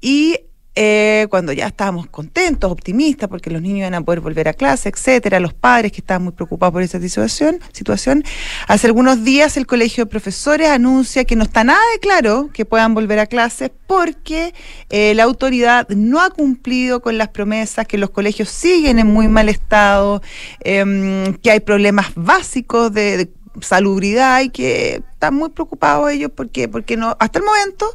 [0.00, 0.38] y
[0.76, 4.88] eh, cuando ya estábamos contentos, optimistas, porque los niños iban a poder volver a clase,
[4.88, 8.24] etcétera, los padres que estaban muy preocupados por esa situación, situación,
[8.66, 12.64] hace algunos días el Colegio de Profesores anuncia que no está nada de claro que
[12.64, 14.52] puedan volver a clases porque
[14.90, 19.28] eh, la autoridad no ha cumplido con las promesas, que los colegios siguen en muy
[19.28, 20.22] mal estado,
[20.60, 26.68] em, que hay problemas básicos de, de salubridad y que están muy preocupados ellos porque,
[26.68, 27.86] porque no, hasta el momento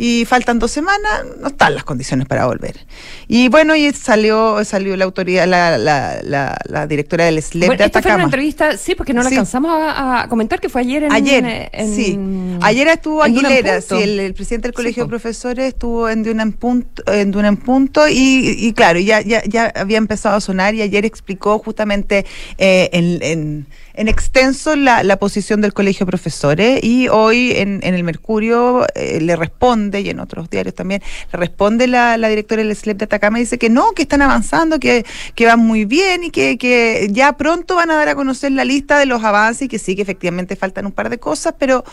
[0.00, 2.86] y faltan dos semanas, no están las condiciones para volver.
[3.26, 7.78] Y bueno, y salió, salió la autoridad, la, la, la, la directora del SLEP Bueno,
[7.80, 9.34] de esta fue una entrevista, sí, porque no la Sí.
[9.34, 11.10] alcanzamos a, a comentar, que fue ayer en...
[11.12, 12.16] Ayer, en- sí.
[12.62, 15.08] Ayer estuvo Aguilera, sí, el, el presidente del Sí, Colegio de.
[15.08, 19.42] Profesores estuvo en Duna en Punto, en Duna en Punto y, y claro, ya, ya,
[19.46, 22.24] ya había empezado a sonar y ayer explicó justamente
[22.58, 27.80] eh, en, en, en extenso la, la posición del Colegio de Profesores y hoy en,
[27.82, 31.02] en el Mercurio eh, le responde y en otros diarios también
[31.32, 34.22] le responde la, la directora del SLEP de Atacama y dice que no, que están
[34.22, 35.04] avanzando, que,
[35.34, 38.64] que van muy bien y que, que ya pronto van a dar a conocer la
[38.64, 41.84] lista de los avances y que sí, que efectivamente faltan un par de cosas, pero,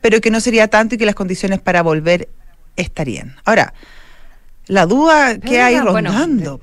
[0.00, 2.28] pero que no sería tanto y que las condiciones para volver
[2.76, 3.36] estarían.
[3.44, 3.72] Ahora,
[4.66, 6.60] la duda que hay rondando.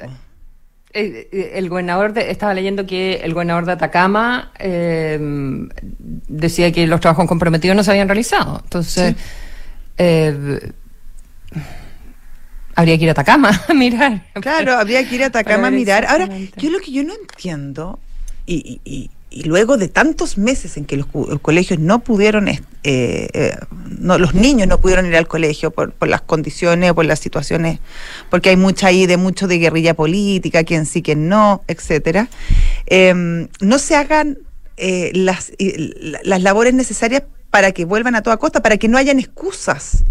[0.93, 5.19] El gobernador, de- estaba leyendo que el gobernador de Atacama eh,
[6.27, 8.61] decía que los trabajos comprometidos no se habían realizado.
[8.63, 9.15] Entonces,
[9.97, 10.71] eh,
[12.75, 14.21] habría que ir a Atacama a mirar.
[14.41, 16.05] Claro, habría que ir a Atacama a mirar.
[16.05, 16.27] Ahora,
[16.57, 17.99] yo lo que yo no entiendo,
[18.45, 21.07] y, y- y- y luego de tantos meses en que los,
[21.41, 23.55] colegios no pudieron, eh, eh,
[23.99, 27.79] no, los niños no pudieron ir al colegio por, las condiciones por las situaciones,
[28.29, 32.29] porque hay mucha ahí de mucho de guerrilla política, quién sí, quién no, etcétera,
[32.85, 34.37] eh, no se hagan
[34.77, 35.51] eh, las,
[36.23, 40.03] las labores necesarias para que vuelvan a toda costa, para que no hayan excusas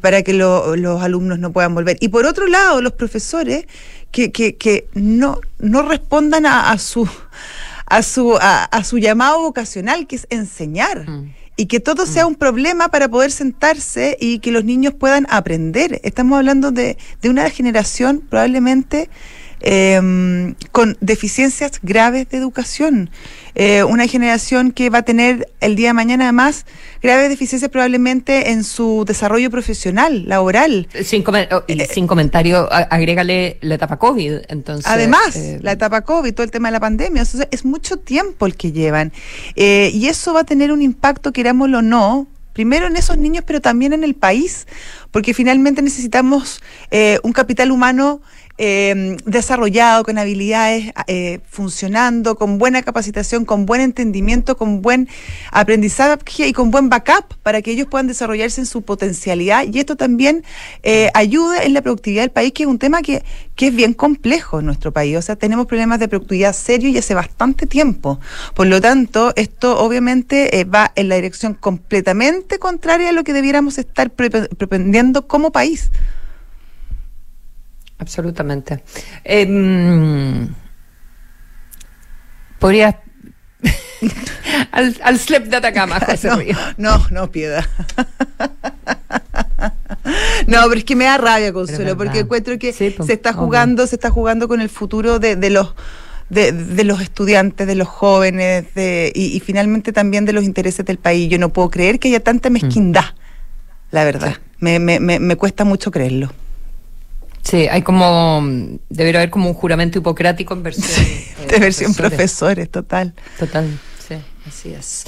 [0.00, 1.96] para que lo- los alumnos no puedan volver.
[2.00, 3.66] Y por otro lado, los profesores
[4.10, 7.08] que, que, no, no respondan a su
[7.90, 11.08] a su a, a su llamado vocacional, que es enseñar.
[11.08, 11.34] Mm.
[11.56, 16.00] Y que todo sea un problema para poder sentarse y que los niños puedan aprender.
[16.04, 19.10] Estamos hablando de, de una generación probablemente
[19.60, 23.10] eh, con deficiencias graves de educación.
[23.54, 26.66] Eh, una generación que va a tener el día de mañana además
[27.02, 30.88] graves deficiencias probablemente en su desarrollo profesional, laboral.
[31.04, 34.32] Sin, comen- oh, y sin comentario, agrégale la etapa COVID.
[34.48, 37.64] Entonces, Además, eh, la etapa COVID, todo el tema de la pandemia, o sea, es
[37.64, 39.12] mucho tiempo el que llevan.
[39.56, 43.44] Eh, y eso va a tener un impacto, querámoslo o no, primero en esos niños,
[43.46, 44.66] pero también en el país,
[45.10, 46.60] porque finalmente necesitamos
[46.90, 48.20] eh, un capital humano
[48.62, 55.08] eh, desarrollado, con habilidades eh, funcionando, con buena capacitación, con buen entendimiento, con buen
[55.50, 59.96] aprendizaje y con buen backup para que ellos puedan desarrollarse en su potencialidad y esto
[59.96, 60.44] también
[60.82, 63.24] eh, ayude en la productividad del país, que es un tema que,
[63.56, 65.16] que es bien complejo en nuestro país.
[65.16, 68.20] O sea, tenemos problemas de productividad serios y hace bastante tiempo.
[68.54, 73.32] Por lo tanto, esto obviamente eh, va en la dirección completamente contraria a lo que
[73.32, 75.90] debiéramos estar pre- pretendiendo como país.
[78.00, 78.82] Absolutamente.
[79.24, 80.54] Eh, mm,
[82.58, 82.96] Podrías.
[84.72, 86.38] al, al SLEP de Atacama, José no,
[86.76, 87.64] no, no, piedad.
[90.46, 93.32] No, pero es que me da rabia, Consuelo, porque encuentro que Sí, pues, se está
[93.32, 95.74] jugando, se está jugando con el futuro de, de los
[96.30, 100.84] de, de los estudiantes, de los jóvenes, de, y, y finalmente también de los intereses
[100.86, 101.28] del país.
[101.28, 103.04] Yo no puedo creer que haya tanta mezquindad,
[103.90, 104.38] la verdad.
[104.58, 106.32] Me, me, me, me cuesta mucho creerlo.
[107.42, 108.42] Sí, hay como.
[108.88, 110.86] Debería haber como un juramento hipocrático en versión.
[111.06, 112.16] eh, De versión profesores.
[112.18, 113.14] profesores, total.
[113.38, 113.66] Total,
[114.06, 114.14] sí,
[114.46, 115.04] así es.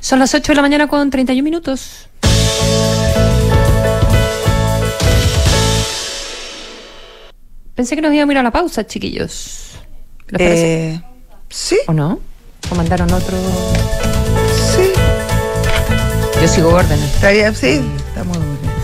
[0.00, 2.08] Son las 8 de la mañana con 31 minutos.
[7.74, 9.70] Pensé que nos íbamos a ir a la pausa, chiquillos.
[10.28, 10.90] ¿Les parece?
[10.94, 11.02] Eh,
[11.48, 12.20] sí, ¿O no?
[12.70, 13.36] ¿O mandaron otro?
[14.76, 14.92] sí.
[16.40, 17.14] Yo sigo órdenes.
[17.14, 17.86] Está bien, sí, bien.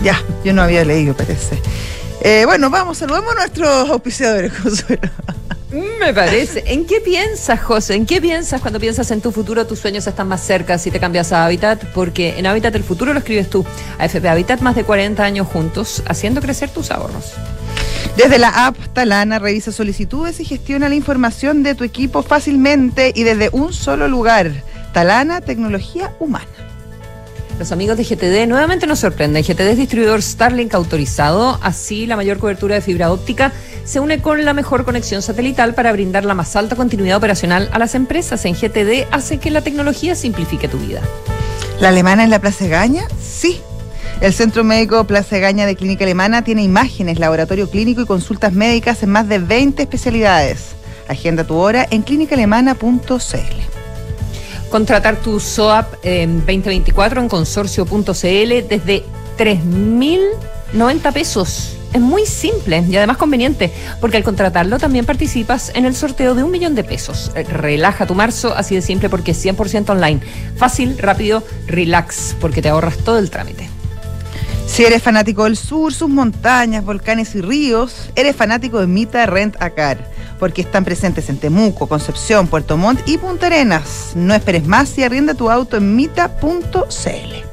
[0.03, 1.59] Ya, yo no había leído, parece.
[2.21, 5.09] Eh, bueno, vamos, saludemos a nuestros auspiciadores, Consuelo.
[5.99, 6.63] Me parece.
[6.65, 7.93] ¿En qué piensas, José?
[7.93, 9.67] ¿En qué piensas cuando piensas en tu futuro?
[9.67, 13.13] Tus sueños están más cerca si te cambias a Habitat, porque en Habitat el futuro
[13.13, 13.63] lo escribes tú.
[13.99, 17.33] AFP Habitat, más de 40 años juntos, haciendo crecer tus ahorros.
[18.17, 23.23] Desde la app Talana revisa solicitudes y gestiona la información de tu equipo fácilmente y
[23.23, 24.51] desde un solo lugar.
[24.91, 26.47] Talana, tecnología humana.
[27.59, 29.43] Los amigos de GTD nuevamente nos sorprenden.
[29.43, 33.51] GTD es distribuidor Starlink autorizado, así la mayor cobertura de fibra óptica
[33.83, 37.79] se une con la mejor conexión satelital para brindar la más alta continuidad operacional a
[37.79, 38.45] las empresas.
[38.45, 41.01] En GTD hace que la tecnología simplifique tu vida.
[41.81, 43.03] ¿La alemana en la Plaza Gaña?
[43.21, 43.59] Sí.
[44.21, 49.03] El Centro Médico Plaza Gaña de Clínica Alemana tiene imágenes, laboratorio clínico y consultas médicas
[49.03, 50.75] en más de 20 especialidades.
[51.09, 53.78] Agenda tu hora en clínicaalemana.cl.
[54.69, 59.03] Contratar tu SOAP en 2024 en consorcio.cl desde
[59.37, 61.75] 3.090 pesos.
[61.91, 66.43] Es muy simple y además conveniente, porque al contratarlo también participas en el sorteo de
[66.43, 67.31] un millón de pesos.
[67.35, 70.19] Eh, relaja tu marzo, así de simple, porque es 100% online.
[70.55, 73.67] Fácil, rápido, relax, porque te ahorras todo el trámite.
[74.67, 79.59] Si eres fanático del sur, sus montañas, volcanes y ríos, eres fanático de Mita Rent
[79.59, 84.13] a Car, porque están presentes en Temuco, Concepción, Puerto Montt y Punta Arenas.
[84.15, 87.49] No esperes más y arrienda tu auto en mita.cl.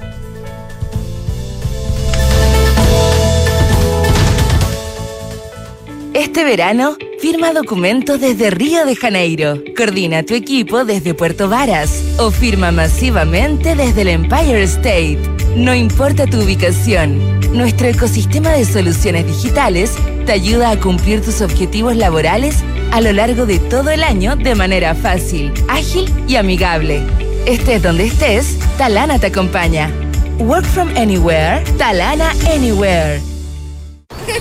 [6.15, 12.31] Este verano, firma documentos desde Río de Janeiro, coordina tu equipo desde Puerto Varas o
[12.31, 15.19] firma masivamente desde el Empire State.
[15.57, 19.93] No importa tu ubicación, nuestro ecosistema de soluciones digitales
[20.25, 24.55] te ayuda a cumplir tus objetivos laborales a lo largo de todo el año de
[24.55, 27.03] manera fácil, ágil y amigable.
[27.47, 29.91] Estés donde estés, Talana te acompaña.
[30.39, 33.23] Work from anywhere, Talana Anywhere.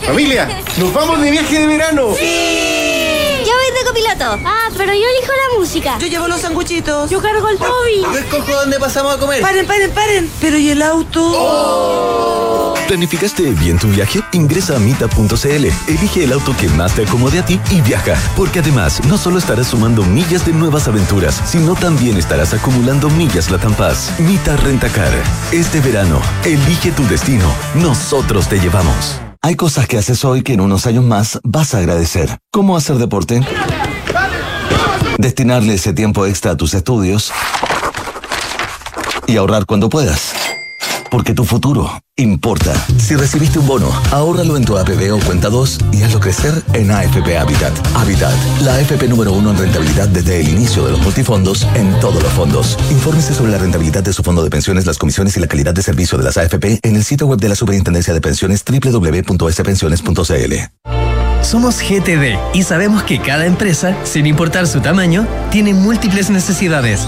[0.03, 2.10] Familia, nos vamos de viaje de verano.
[2.10, 4.39] Yo voy de copiloto.
[4.45, 5.97] Ah, pero yo elijo la música.
[5.99, 7.10] Yo llevo los sanguchitos.
[7.10, 8.01] Yo cargo el Toby.
[8.01, 9.41] Yo escojo dónde pasamos a comer.
[9.41, 10.29] Paren, paren, paren.
[10.41, 12.74] Pero ¿y el auto?
[12.87, 14.21] ¿Planificaste bien tu viaje?
[14.31, 18.15] Ingresa a mita.cl, elige el auto que más te acomode a ti y viaja.
[18.37, 23.49] Porque además, no solo estarás sumando millas de nuevas aventuras, sino también estarás acumulando millas
[23.49, 24.11] Latam Paz.
[24.19, 25.11] Mita Rentacar.
[25.51, 27.51] Este verano, elige tu destino.
[27.73, 29.19] Nosotros te llevamos.
[29.41, 32.37] Hay cosas que haces hoy que en unos años más vas a agradecer.
[32.51, 33.41] ¿Cómo hacer deporte?
[35.17, 37.31] Destinarle ese tiempo extra a tus estudios
[39.25, 40.44] y ahorrar cuando puedas.
[41.15, 42.73] Porque tu futuro importa.
[42.97, 46.91] Si recibiste un bono, ahórralo en tu APB o cuenta 2 y hazlo crecer en
[46.91, 47.71] AFP Habitat.
[47.95, 52.21] Habitat, la AFP número uno en rentabilidad desde el inicio de los multifondos en todos
[52.21, 52.78] los fondos.
[52.91, 55.84] Infórmese sobre la rentabilidad de su fondo de pensiones, las comisiones y la calidad de
[55.84, 60.54] servicio de las AFP en el sitio web de la Superintendencia de Pensiones www.spensiones.cl.
[61.43, 67.08] Somos GTD y sabemos que cada empresa, sin importar su tamaño, tiene múltiples necesidades.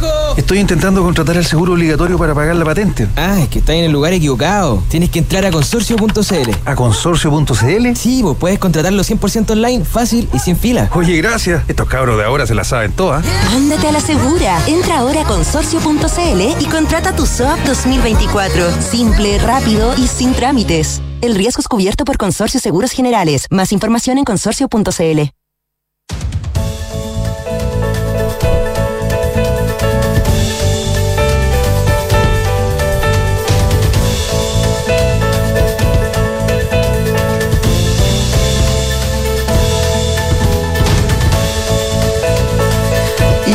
[0.00, 0.36] viejo?
[0.36, 3.08] Estoy intentando contratar el seguro obligatorio para pagar la patente.
[3.16, 4.82] Ah, es que estás en el lugar equivocado.
[4.88, 6.50] Tienes que entrar a consorcio.cl.
[6.64, 7.96] ¿A consorcio.cl?
[7.96, 10.90] Sí, vos puedes contratarlo 100% online, fácil y sin fila.
[10.94, 11.64] Oye, gracias.
[11.68, 13.24] Estos cabros de ahora se la saben todas.
[13.54, 14.58] Ándate a la segura.
[14.66, 18.64] Entra ahora a consorcio.cl y contrata tu SOAP 2024.
[18.80, 21.00] Simple, rápido y sin trámites.
[21.20, 23.46] El riesgo es cubierto por Consorcio Seguros Generales.
[23.50, 25.37] Más información en consorcio.cl.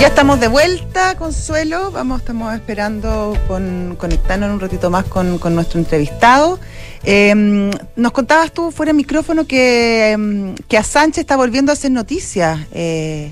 [0.03, 1.89] ya estamos de vuelta, Consuelo.
[1.89, 6.59] Vamos, estamos esperando con, conectarnos en un ratito más con, con nuestro entrevistado.
[7.05, 11.75] Eh, nos contabas tú fuera de micrófono que, em, que a Sánchez está volviendo a
[11.75, 12.59] hacer noticias.
[12.73, 13.31] Eh,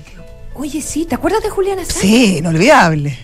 [0.54, 2.00] Oye, sí, ¿te acuerdas de Juliana Sánchez?
[2.00, 3.18] sí, inolvidable.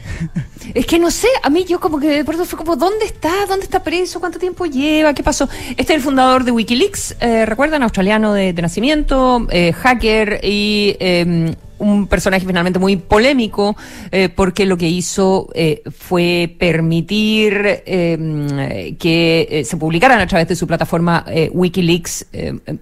[0.74, 3.46] Es que no sé, a mí yo como que de pronto fue como, ¿dónde está?
[3.48, 4.20] ¿Dónde está preso?
[4.20, 5.14] ¿Cuánto tiempo lleva?
[5.14, 5.48] ¿Qué pasó?
[5.70, 10.96] Este es el fundador de Wikileaks, eh, recuerdan, australiano de, de nacimiento, eh, hacker y
[11.00, 13.76] eh, un personaje finalmente muy polémico,
[14.10, 20.48] eh, porque lo que hizo eh, fue permitir eh, que eh, se publicaran a través
[20.48, 22.26] de su plataforma Wikileaks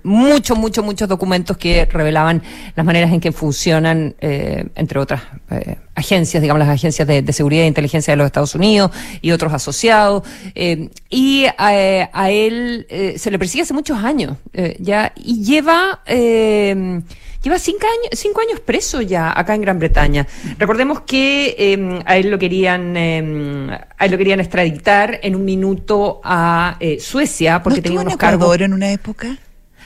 [0.03, 2.43] muchos, muchos, muchos documentos que revelaban
[2.75, 5.23] las maneras en que funcionan, entre otras
[5.95, 10.23] agencias, digamos las agencias de, seguridad e inteligencia de los Estados Unidos y otros asociados.
[10.55, 14.37] eh, y a, a él se le persigue hace muchos años
[14.79, 16.01] ya y lleva
[17.49, 20.27] lleva cinco años, cinco años preso ya acá en Gran Bretaña.
[20.59, 25.45] Recordemos que eh, a él lo querían eh, a él lo querían extraditar en un
[25.45, 28.43] minuto a eh, Suecia porque ¿No tenía en unos cargos.
[28.45, 29.37] Ecuador en una época?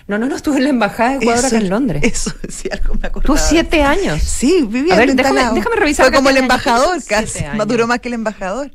[0.06, 2.02] No, no, no estuvo en la embajada de Ecuador acá en Londres.
[2.04, 3.22] Eso, sí, algo me acordaba.
[3.26, 4.20] Tuvo siete años.
[4.20, 6.42] Sí, vivía A ver, en déjame- déjame revisar Fue como el años.
[6.44, 7.44] embajador casi.
[7.56, 8.72] Más duró más que el embajador.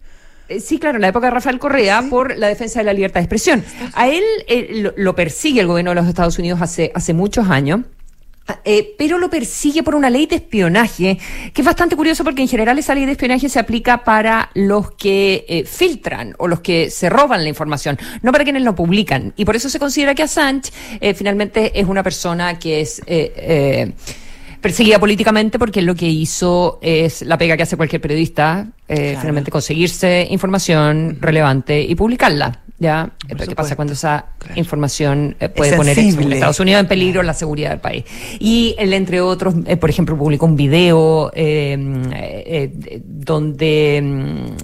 [0.47, 3.19] Eh, Sí, claro, en la época de Rafael Correa por la defensa de la libertad
[3.19, 3.65] de expresión.
[3.95, 7.49] A él eh, lo, lo persigue el gobierno de los Estados Unidos hace, hace muchos
[7.49, 7.81] años.
[8.63, 11.17] Eh, pero lo persigue por una ley de espionaje,
[11.53, 14.91] que es bastante curioso porque en general esa ley de espionaje se aplica para los
[14.91, 19.33] que eh, filtran o los que se roban la información, no para quienes lo publican.
[19.35, 20.71] Y por eso se considera que Assange
[21.01, 23.93] eh, finalmente es una persona que es eh, eh,
[24.65, 29.51] perseguida políticamente porque lo que hizo es la pega que hace cualquier periodista, eh, finalmente
[29.51, 32.64] conseguirse información relevante y publicarla.
[32.77, 33.11] ¿Ya?
[33.29, 37.23] Eh, ¿Qué pasa cuando esa información eh, puede Es poner en Estados Unidos en peligro
[37.23, 38.03] la seguridad del país?
[38.37, 41.77] Y él, entre otros, eh, por ejemplo, publicó un video eh,
[42.13, 43.97] eh, eh, donde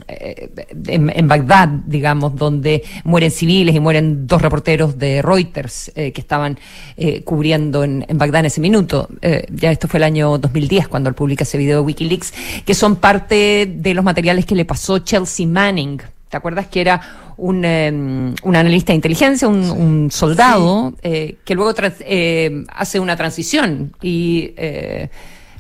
[0.10, 0.50] eh,
[0.88, 6.60] en, en Bagdad, digamos, donde mueren civiles y mueren dos reporteros de Reuters que estaban
[6.98, 9.08] eh, cubriendo en, en Bagdad en ese minuto.
[9.54, 12.34] Ya esto fue el año 2010 cuando él publica ese video de Wikileaks,
[12.66, 16.02] que son parte de los materiales que le pasó Chelsea Manning.
[16.32, 17.02] ¿Te acuerdas que era
[17.36, 23.16] un, eh, un analista de inteligencia, un, un soldado, eh, que luego eh, hace una
[23.18, 24.54] transición y...
[24.58, 25.10] eh,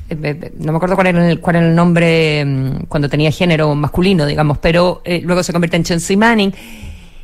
[0.09, 2.45] eh, eh, no me acuerdo cuál era el, cuál era el nombre
[2.89, 6.53] cuando tenía género masculino, digamos, pero luego se convierte en Chelsea Manning.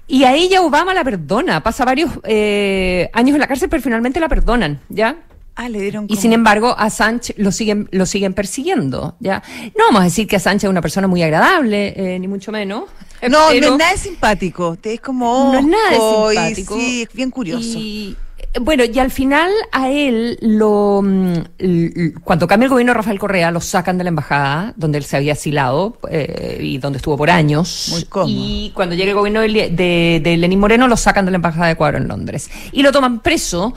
[0.08, 4.30] Y a ella Obama la perdona, pasa varios años en la cárcel, pero finalmente la
[4.30, 5.18] perdonan, ¿ya?
[5.60, 9.42] Ah, le dieron Y como- sin embargo, a Assange lo siguen, lo siguen persiguiendo, ¿ya?
[9.78, 12.84] No vamos a decir que Assange es una persona muy agradable, eh, ni mucho menos.
[13.30, 14.78] No, pero- no es nada de simpático.
[14.84, 15.50] Es como.
[15.52, 16.76] no es nada de y simpático.
[16.78, 17.80] sí, es bien curioso.
[17.80, 22.98] Y, eh, bueno, y al final a él lo mm, cuando cambia el gobierno de
[22.98, 26.98] Rafael Correa lo sacan de la embajada donde él se había asilado eh, y donde
[26.98, 27.88] estuvo por años.
[27.90, 28.30] Muy cómodo.
[28.32, 31.66] Y cuando llega el gobierno de, de, de Lenín Moreno lo sacan de la embajada
[31.66, 33.74] de Ecuador en Londres y lo toman preso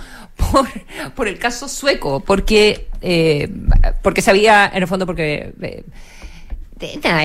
[0.50, 0.68] por,
[1.14, 3.48] por el caso sueco porque eh,
[4.02, 5.84] porque se había en el fondo porque eh,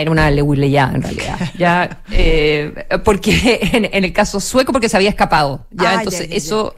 [0.01, 1.39] era una ya en realidad.
[1.57, 2.73] Ya, eh,
[3.03, 5.65] porque en, en el caso sueco, porque se había escapado.
[5.71, 6.37] Ya, Ah, entonces ya, ya, ya.
[6.37, 6.75] eso,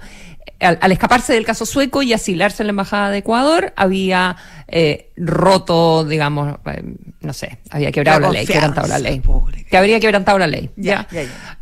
[0.59, 4.35] al, al escaparse del caso sueco y asilarse en la embajada de Ecuador, había
[4.67, 6.83] eh, roto, digamos, eh,
[7.21, 9.21] no sé, había quebrado La la, ley, quebrantado la ley.
[9.69, 10.69] Que habría quebrantado la ley.
[10.75, 11.56] Ya, Ya.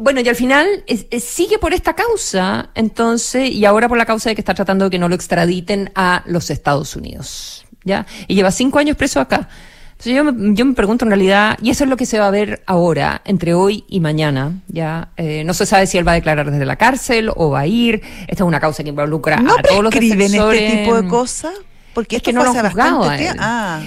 [0.00, 4.06] Bueno, y al final es- es- sigue por esta causa, entonces, y ahora por la
[4.06, 8.06] causa de que está tratando de que no lo extraditen a los Estados Unidos, ¿ya?
[8.26, 9.48] Y lleva cinco años preso acá.
[9.92, 12.26] Entonces yo me, yo me pregunto en realidad, y eso es lo que se va
[12.28, 15.10] a ver ahora, entre hoy y mañana, ¿ya?
[15.18, 17.66] Eh, no se sabe si él va a declarar desde la cárcel o va a
[17.66, 18.00] ir.
[18.22, 20.62] Esta es una causa que involucra ¿No a todos los prescriben defensores.
[20.62, 21.52] este tipo de cosas?
[21.92, 23.36] Porque Es que no lo han juzgado a él.
[23.38, 23.82] Ah,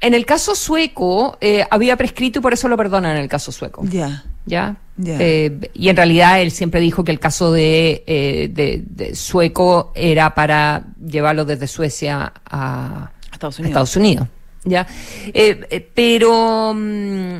[0.00, 3.52] En el caso sueco, eh, había prescrito y por eso lo perdonan en el caso
[3.52, 3.82] sueco.
[3.84, 4.24] ya.
[4.44, 4.76] ¿Ya?
[5.04, 9.90] Eh, y en realidad él siempre dijo que el caso de, eh, de, de sueco
[9.94, 13.70] era para llevarlo desde Suecia a Estados a Unidos.
[13.70, 14.28] Estados Unidos,
[14.64, 14.86] ¿ya?
[15.32, 17.38] Eh, pero mm,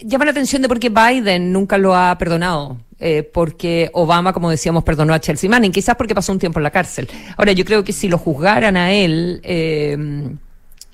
[0.00, 2.78] llama la atención de por qué Biden nunca lo ha perdonado.
[2.98, 6.62] eh, porque Obama, como decíamos, perdonó a Chelsea Manning, quizás porque pasó un tiempo en
[6.64, 7.08] la cárcel.
[7.36, 9.96] Ahora, yo creo que si lo juzgaran a él eh,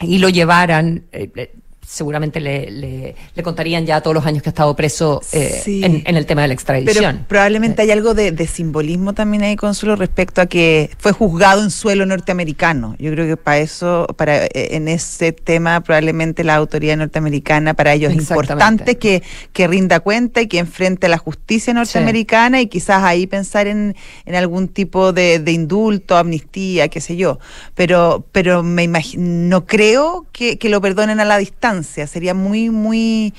[0.00, 1.52] y lo llevaran, eh,
[1.88, 5.82] seguramente le, le, le contarían ya todos los años que ha estado preso eh, Sí.
[5.82, 7.24] en, en el tema de la Pero extradición.
[7.26, 11.70] probablemente hay algo de, de simbolismo también ahí, Consuelo, respecto a que fue juzgado en
[11.70, 12.94] suelo norteamericano.
[12.98, 17.94] Yo creo que para eso, para eh, en ese tema, probablemente la autoridad norteamericana, para
[17.94, 19.22] ellos es importante que,
[19.54, 24.34] que rinda cuenta y que enfrente la justicia norteamericana y quizás ahí pensar en, en
[24.34, 27.38] algún tipo de, de indulto, amnistía, qué sé yo.
[27.74, 31.77] Pero, pero me imagino, no creo que, que lo perdonen a la distancia.
[31.84, 33.34] Sería muy, muy,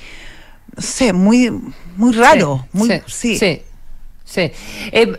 [0.76, 1.50] no sé, muy,
[1.96, 2.66] muy raro.
[2.72, 3.62] Sí, muy, sí,
[4.24, 4.50] sí.
[4.92, 5.12] Eh,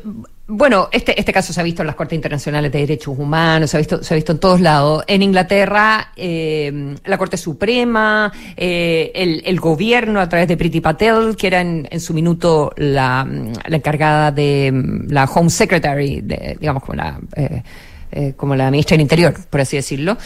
[0.48, 3.78] bueno, este, este caso se ha visto en las Cortes Internacionales de Derechos Humanos, se
[3.78, 5.04] ha visto, se ha visto en todos lados.
[5.08, 11.38] En Inglaterra, eh, la Corte Suprema, eh, el, el gobierno a través de Priti Patel,
[11.38, 13.26] que era en, en su minuto la,
[13.66, 14.74] la encargada de
[15.08, 17.20] la Home Secretary, de, digamos como la...
[17.38, 17.64] eh,
[18.36, 20.18] como la ministra del Interior, por así decirlo.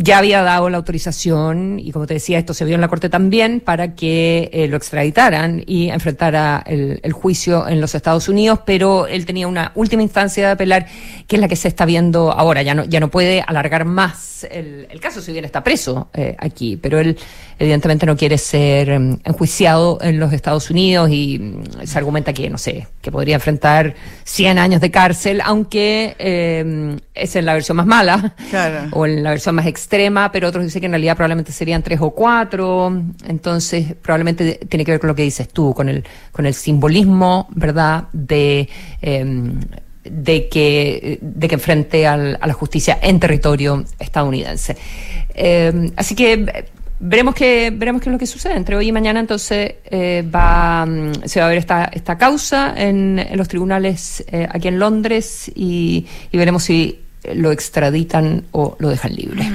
[0.00, 3.08] Ya había dado la autorización, y como te decía, esto se vio en la Corte
[3.08, 8.60] también, para que eh, lo extraditaran y enfrentara el, el juicio en los Estados Unidos,
[8.64, 10.86] pero él tenía una última instancia de apelar,
[11.26, 12.62] que es la que se está viendo ahora.
[12.62, 16.36] Ya no, ya no puede alargar más el, el caso, si bien está preso eh,
[16.38, 17.18] aquí, pero él
[17.58, 18.94] evidentemente no quiere ser eh,
[19.24, 23.94] enjuiciado en los Estados Unidos y mm, se argumenta que, no sé, que podría enfrentar
[24.22, 28.88] 100 años de cárcel, aunque eh, es la versión más mala Claro.
[28.92, 32.00] o en la versión más extrema, pero otros dicen que en realidad probablemente serían tres
[32.00, 33.02] o cuatro.
[33.26, 37.48] Entonces, probablemente tiene que ver con lo que dices tú, con el, con el simbolismo,
[37.54, 38.68] ¿verdad?, de,
[39.02, 39.52] eh,
[40.04, 44.76] de que, de que enfrente a la justicia en territorio estadounidense.
[45.34, 46.66] Eh, así que
[47.00, 49.20] veremos qué veremos qué es lo que sucede entre hoy y mañana.
[49.20, 54.48] Entonces eh, va mm, se va a ver esta esta causa en, los tribunales eh,
[54.50, 59.50] aquí en Londres y veremos si lo extraditan o lo dejan libre.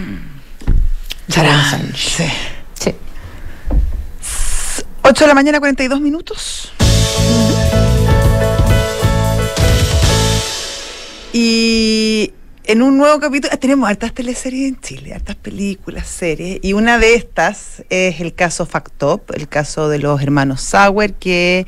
[1.34, 1.98] Julian Assange.
[1.98, 2.24] Sí.
[2.74, 2.96] Sí.
[5.04, 6.72] 8 de la mañana, 42 minutos.
[11.34, 12.32] Y
[12.66, 17.16] en un nuevo capítulo, tenemos hartas teleseries en Chile, hartas películas, series, y una de
[17.16, 21.66] estas es el caso Factop, el caso de los hermanos Sauer que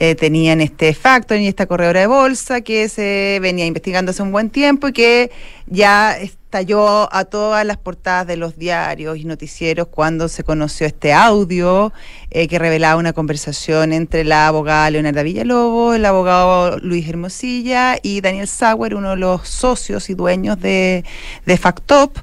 [0.00, 4.30] eh, tenían este factoring y esta corredora de bolsa que se venía investigando hace un
[4.30, 5.32] buen tiempo y que
[5.66, 11.12] ya estalló a todas las portadas de los diarios y noticieros cuando se conoció este
[11.12, 11.92] audio
[12.30, 18.20] eh, que revelaba una conversación entre la abogada Leonarda Villalobos, el abogado Luis Hermosilla y
[18.20, 21.04] Daniel Sauer, uno de los socios y dueños de,
[21.44, 22.16] de Factop.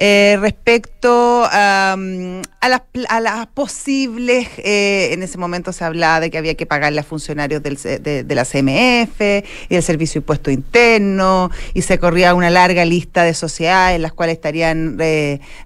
[0.00, 6.38] Eh, respecto a, las, a las posibles, eh, en ese momento se hablaba de que
[6.38, 9.20] había que pagarle a funcionarios del, de, la CMF
[9.68, 14.12] y del Servicio Impuesto Interno, y se corría una larga lista de sociedades en las
[14.12, 14.98] cuales estarían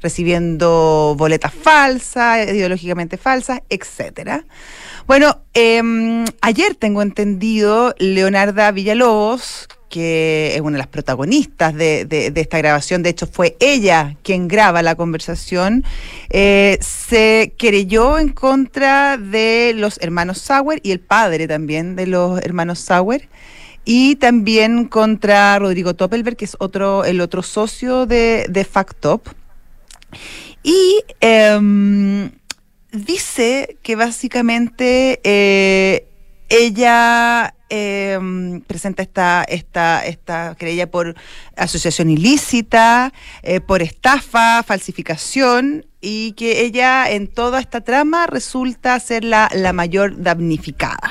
[0.00, 4.46] recibiendo boletas falsas, ideológicamente falsas, etcétera.
[5.06, 12.56] Bueno, em, ayer tengo entendido, Leonarda Villalobos, que es una de las protagonistas de, esta
[12.56, 15.84] grabación, de hecho fue ella quien graba la conversación,
[16.30, 22.40] eh, se querelló en contra de los hermanos Sauer y el padre también de los
[22.40, 23.28] hermanos Sauer.
[23.84, 29.26] Y también contra Rodrigo Toppelberg, que es otro, el otro socio de, de Factop.
[30.62, 32.30] Y em,
[32.92, 36.06] dice que básicamente eh,
[36.48, 41.14] ella em, presenta esta, esta, esta querella por
[41.56, 49.24] asociación ilícita, eh, por estafa, falsificación, y que ella en toda esta trama resulta ser
[49.24, 51.10] la, la mayor damnificada.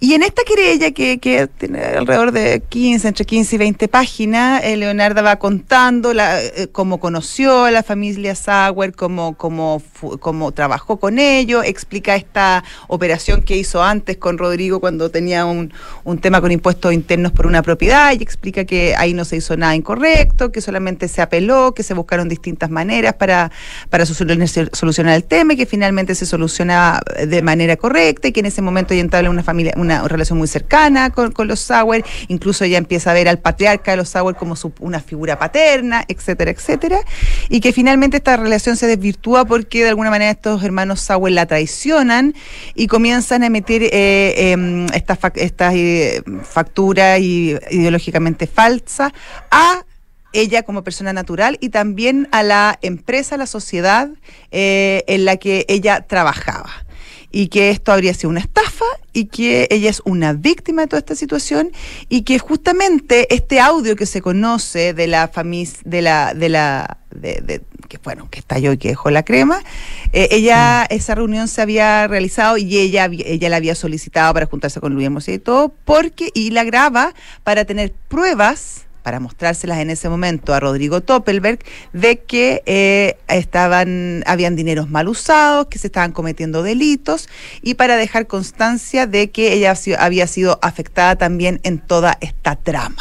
[0.00, 4.62] Y en esta querella, que, que tiene alrededor de 15, entre 15 y 20 páginas,
[4.62, 9.82] eh, Leonarda va contando la, eh, cómo conoció a la familia Sauer, cómo, cómo,
[10.20, 15.72] cómo trabajó con ellos, explica esta operación que hizo antes con Rodrigo cuando tenía un,
[16.04, 19.56] un tema con impuestos internos por una propiedad y explica que ahí no se hizo
[19.56, 23.50] nada incorrecto, que solamente se apeló, que se buscaron distintas maneras para,
[23.90, 28.38] para solu- solucionar el tema y que finalmente se soluciona de manera correcta y que
[28.38, 29.74] en ese momento ya entabla una familia,
[30.08, 34.10] relación muy cercana con, los Sauer, incluso ya empieza a ver al patriarca de los
[34.10, 36.98] Sauer como su- una figura paterna, etcétera, etcétera,
[37.48, 41.46] y que finalmente esta relación se desvirtúa porque de alguna manera estos hermanos Sauer la
[41.46, 42.34] traicionan
[42.74, 45.18] y comienzan a emitir eh, em, estas
[45.74, 49.12] eh, facturas ideológicamente falsas
[49.50, 49.84] a
[50.32, 54.10] ella como persona natural y también a la empresa, a la sociedad
[54.50, 56.70] eh, en la que ella trabajaba.
[57.30, 61.00] Y que esto habría sido una estafa y que ella es una víctima de toda
[61.00, 61.72] esta situación
[62.08, 66.98] y que justamente este audio que se conoce de la familia, de la, de la,
[67.14, 69.62] de, de- que bueno, que estalló y que dejó la crema,
[70.12, 74.80] eh, ella, esa reunión se había realizado y ella, ella la había solicitado para juntarse
[74.80, 77.14] con Luis Hermosilla y todo, porque, y la graba
[77.44, 81.60] para tener pruebas para mostrárselas en ese momento a Rodrigo Toppelberg
[81.94, 87.26] de que eh, estaban habían dineros mal usados, que se estaban cometiendo delitos
[87.62, 93.00] y para dejar constancia de que ella había sido afectada también en toda esta trama.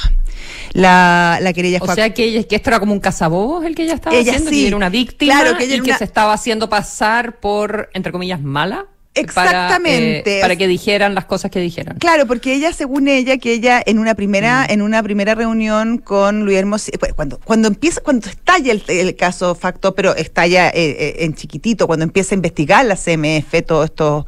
[0.71, 3.83] La, la querella O sea que, ella- que esto era como un cazabobos el que
[3.83, 4.61] ella estaba Ella haciendo, sí.
[4.61, 7.89] que era una víctima Claro, que ella y que una- se estaba haciendo pasar por,
[7.93, 8.85] entre comillas, mala.
[9.19, 10.21] Exactamente.
[10.23, 11.97] Para, eh, para, que dijeran las cosas que dijeron.
[11.97, 14.71] Claro, porque ella, según ella, que ella en una primera, mm.
[14.71, 19.55] en una primera reunión con Luis Hermosillo, pues, cuando, cuando empieza, cuando estalla el, caso
[19.55, 24.25] Facto, pero estalla eh, eh, en chiquitito, cuando empieza a investigar la CMF, todos estos,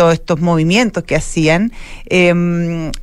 [0.00, 1.72] todos estos movimientos que hacían,
[2.06, 2.32] eh,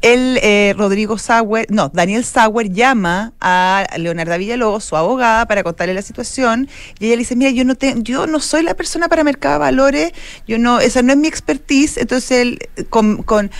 [0.02, 6.02] él, Rodrigo Sauer, no, Daniel Sauer llama a Leonardo Villalobos, su abogada, para contarle la
[6.02, 6.68] situación,
[7.00, 9.60] y ella le dice, mira, yo no te, yo no soy la persona para mercado
[9.60, 10.12] valores,
[10.48, 13.52] yo no, esa no es mi expertise, entonces él con,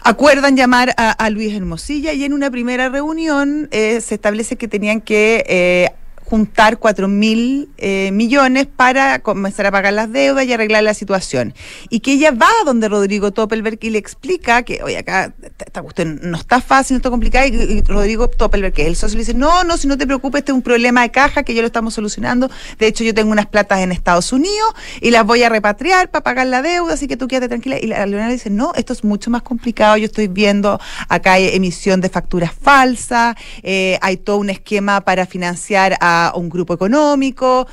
[0.00, 5.02] acuerdan llamar a, Luis Hermosilla y en una primera reunión eh, se establece que tenían
[5.02, 5.90] que eh,
[6.24, 11.54] juntar cuatro mil eh, millones para comenzar a pagar las deudas y arreglar la situación.
[11.90, 16.20] Y que ella va donde Rodrigo Toppelberg y le explica que, oye, acá esta cuestión
[16.22, 19.34] no está fácil, no está complicada, y, Rodrigo Toppelberg, que es el socio, le dice,
[19.34, 21.66] no, no, si no te preocupes, este es un problema de caja que ya lo
[21.66, 22.50] estamos solucionando.
[22.78, 26.24] De hecho, yo tengo unas platas en Estados Unidos y las voy a repatriar para
[26.24, 27.78] pagar la deuda, así que tú quédate tranquila.
[27.78, 31.48] Y la Leonardo dice, no, esto es mucho más complicado, yo estoy viendo, acá hay
[31.54, 37.66] emisión de facturas falsas, eh, hay todo un esquema para financiar a un grupo económico.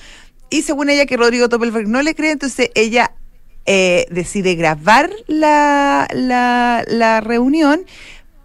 [0.49, 3.13] Y según ella, que Rodrigo Topelberg no le cree, entonces ella
[3.65, 7.85] eh, decide grabar la, la, la reunión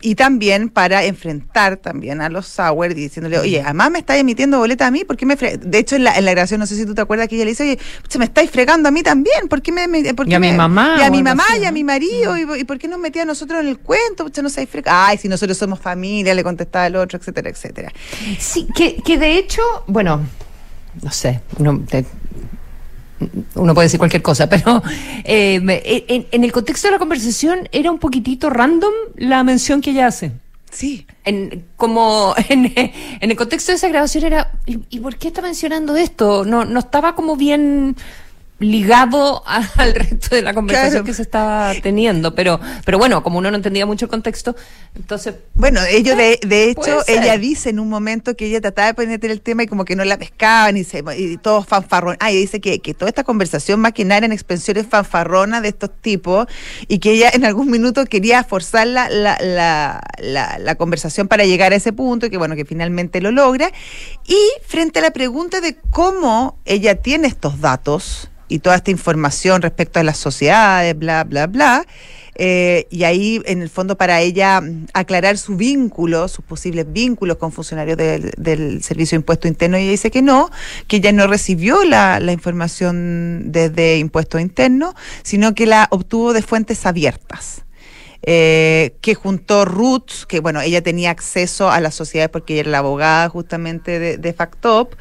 [0.01, 4.87] y también para enfrentar también a los Sauer diciéndole, oye, además me estáis emitiendo boleta
[4.87, 6.85] a mí, ¿por qué me De hecho, en la, en la grabación, no sé si
[6.85, 7.79] tú te acuerdas que ella le dice, oye,
[8.09, 9.87] se me estáis fregando a mí también, ¿por qué me...
[10.27, 10.97] y a mi mamá.
[11.01, 13.61] Y a mi mamá y a mi marido, y, por qué nos metía a nosotros
[13.61, 14.25] en el cuento?
[14.25, 17.93] Pucha, no se Ay, si nosotros somos familia, le contestaba el otro, etcétera, etcétera.
[18.39, 20.21] Sí, que, que de hecho, bueno,
[21.03, 21.83] no sé, no,
[23.55, 24.83] uno puede decir cualquier cosa, pero
[25.25, 30.07] eh, en, el contexto de la conversación era un poquitito random la mención que ella
[30.07, 30.33] hace.
[30.71, 31.07] Sí.
[31.25, 32.73] En, como en,
[33.21, 36.45] el contexto de esa grabación era, ¿y, ¿y, por qué está mencionando esto?
[36.45, 37.97] No, no estaba como bien
[38.59, 43.51] ligado al resto de la conversación que se estaba teniendo, pero pero bueno, como uno
[43.51, 44.57] no entendía mucho el contexto,
[44.95, 48.95] entonces bueno, ellos de, de hecho ella dice en un momento que ella trataba de
[48.95, 52.17] poner el tema y como que no la pescaban y se y todos fanfarrón.
[52.21, 55.69] Ah, y dice que, que toda esta conversación más que nada eran expresiones fanfarronas de
[55.69, 56.47] estos tipos
[56.89, 61.45] y que ella en algún minuto quería forzar la, la, la, la, la conversación para
[61.45, 63.71] llegar a ese punto y que bueno, que finalmente lo logra.
[64.27, 69.63] Y frente a la pregunta de cómo ella tiene estos datos, y toda esta información
[69.63, 71.87] respecto a las sociedades, bla, bla, bla.
[72.39, 77.39] Eh, y ahí, en el fondo, para ella mm, aclarar su vínculo, sus posibles vínculos
[77.39, 80.51] con funcionarios del, Servicio de Impuesto Interno, ella dice que no,
[80.87, 86.43] que ella no recibió la, la información desde Impuesto Interno, sino que la obtuvo de
[86.43, 87.66] fuentes abiertas
[88.29, 92.71] eh, que juntó Ruth, que bueno, ella tenía acceso a las sociedades porque ella era
[92.73, 94.95] la abogada justamente de, de Factop,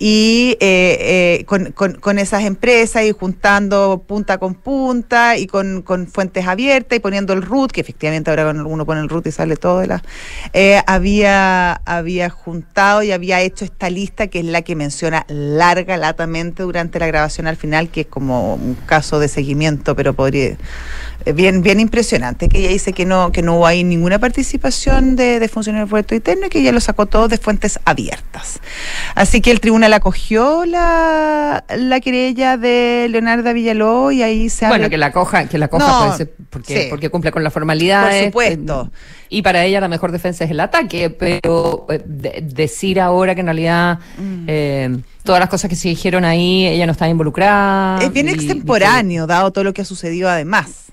[0.00, 6.08] y eh, eh, con, con, esas empresas y juntando punta con punta y con, con,
[6.08, 9.32] fuentes abiertas y poniendo el root, que efectivamente ahora cuando uno pone el root y
[9.32, 10.02] sale todo de la...
[10.52, 15.96] Eh, había, había juntado y había hecho esta lista que es la que menciona larga,
[15.96, 20.56] latamente durante la grabación al final, que es como un caso de seguimiento, pero podría
[21.34, 25.38] bien, bien impresionante, que ella dice que no, que no hubo ahí ninguna participación de,
[25.38, 28.60] de funcionarios del puerto interno y que ella lo sacó todo de fuentes abiertas.
[29.14, 34.88] Así que el tribunal acogió la, la querella de Leonardo Villaló y ahí se Bueno,
[34.88, 36.16] que la coja, que la coja
[36.50, 38.10] porque, porque cumple con la formalidad.
[38.10, 38.90] Por supuesto.
[39.28, 42.02] y para ella la mejor defensa es el ataque, pero eh,
[42.42, 44.44] decir ahora que en realidad mm.
[44.46, 48.02] eh, todas las cosas que se dijeron ahí, ella no estaba involucrada.
[48.02, 50.83] Es bien extemporáneo, dado todo lo que ha sucedido además.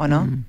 [0.00, 0.24] ¿O no?
[0.24, 0.44] Mm.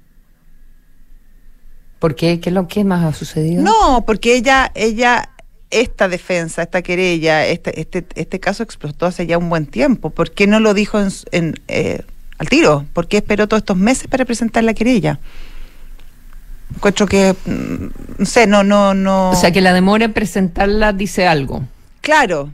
[1.99, 2.39] ¿Por qué?
[2.39, 3.61] ¿Qué es lo que más ha sucedido?
[3.61, 5.29] No, porque ella, ella,
[5.69, 10.09] esta defensa, esta querella, este, este, este caso explotó hace ya un buen tiempo.
[10.09, 10.99] ¿Por qué no lo dijo
[11.31, 12.01] en, eh,
[12.37, 12.85] al tiro?
[12.93, 15.19] ¿Por qué esperó todos estos meses para presentar la querella?
[16.73, 19.31] Encuentro que, mm, no sé, no, no, no.
[19.31, 21.65] O sea, que la demora en presentarla dice algo.
[21.99, 22.51] Claro,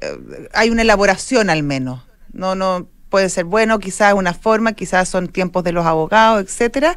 [0.00, 2.02] eh, hay una elaboración al menos.
[2.32, 6.96] No, no, puede ser bueno, quizás una forma, quizás son tiempos de los abogados, etcétera,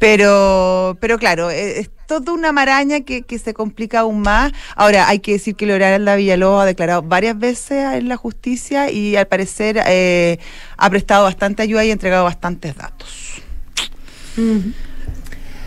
[0.00, 4.52] pero, pero claro, e, es, toda una maraña que, se complica aún más.
[4.74, 9.14] Ahora, hay que decir que Leonardo Villalobos ha declarado varias veces en la justicia y
[9.14, 10.40] al parecer eh,
[10.76, 13.40] ha prestado bastante ayuda y ha entregado bastantes datos.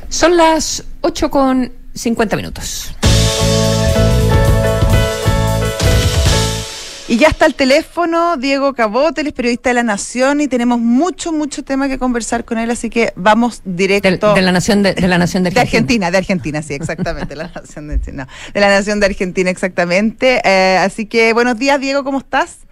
[0.10, 2.94] Son las 8 con 50 minutos.
[7.08, 10.80] Y ya está el teléfono, Diego Cabot, él es periodista de La Nación y tenemos
[10.80, 14.34] mucho, mucho tema que conversar con él, así que vamos directo.
[14.34, 16.10] De, la Nación de, la Nación de Argentina.
[16.10, 17.36] De Argentina, sí, exactamente.
[17.36, 18.26] la nación de,
[18.56, 20.42] la Nación de Argentina, exactamente.
[20.44, 22.66] Eh, así que buenos días, Diego, ¿cómo estás?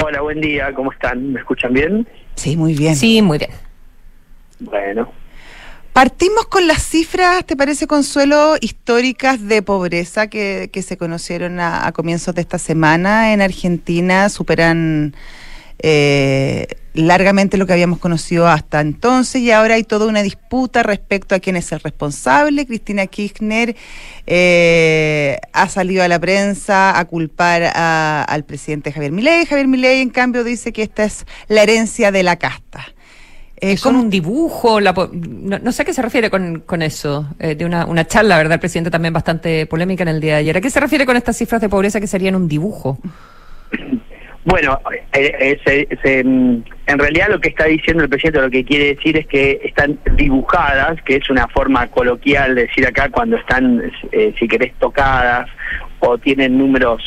[0.00, 1.32] Hola, buen día, ¿cómo están?
[1.32, 2.06] ¿Me escuchan bien?
[2.36, 2.94] Sí, muy bien.
[2.94, 3.50] Sí, muy bien.
[4.60, 5.23] Bueno.
[5.94, 11.92] Partimos con las cifras, ¿te parece, Consuelo, históricas de pobreza que, que se conocieron a,
[11.92, 14.28] comienzos de esta semana en Argentina?
[14.28, 15.14] Superan
[15.78, 21.36] eh, largamente lo que habíamos conocido hasta entonces y ahora hay toda una disputa respecto
[21.36, 22.66] a quién es el responsable.
[22.66, 23.76] Cristina Kirchner
[24.26, 29.46] eh, ha salido a la prensa a culpar al presidente Javier Milei.
[29.46, 32.93] Javier Milei, en cambio, dice que esta es la herencia de la casta.
[33.66, 36.82] Eh, Son un dibujo, la po- no, no sé a qué se refiere con, con
[36.82, 38.54] eso, eh, de una, una charla, ¿verdad?
[38.54, 40.56] El presidente también bastante polémica en el día de ayer.
[40.58, 42.98] ¿A qué se refiere con estas cifras de pobreza que serían un dibujo?
[44.46, 44.78] Bueno,
[45.14, 48.62] eh, eh, se- se, mm, en realidad lo que está diciendo el presidente lo que
[48.62, 53.38] quiere decir es que están dibujadas, que es una forma coloquial de decir acá cuando
[53.38, 53.80] están,
[54.12, 55.48] eh, si querés, tocadas
[56.00, 57.02] o tienen números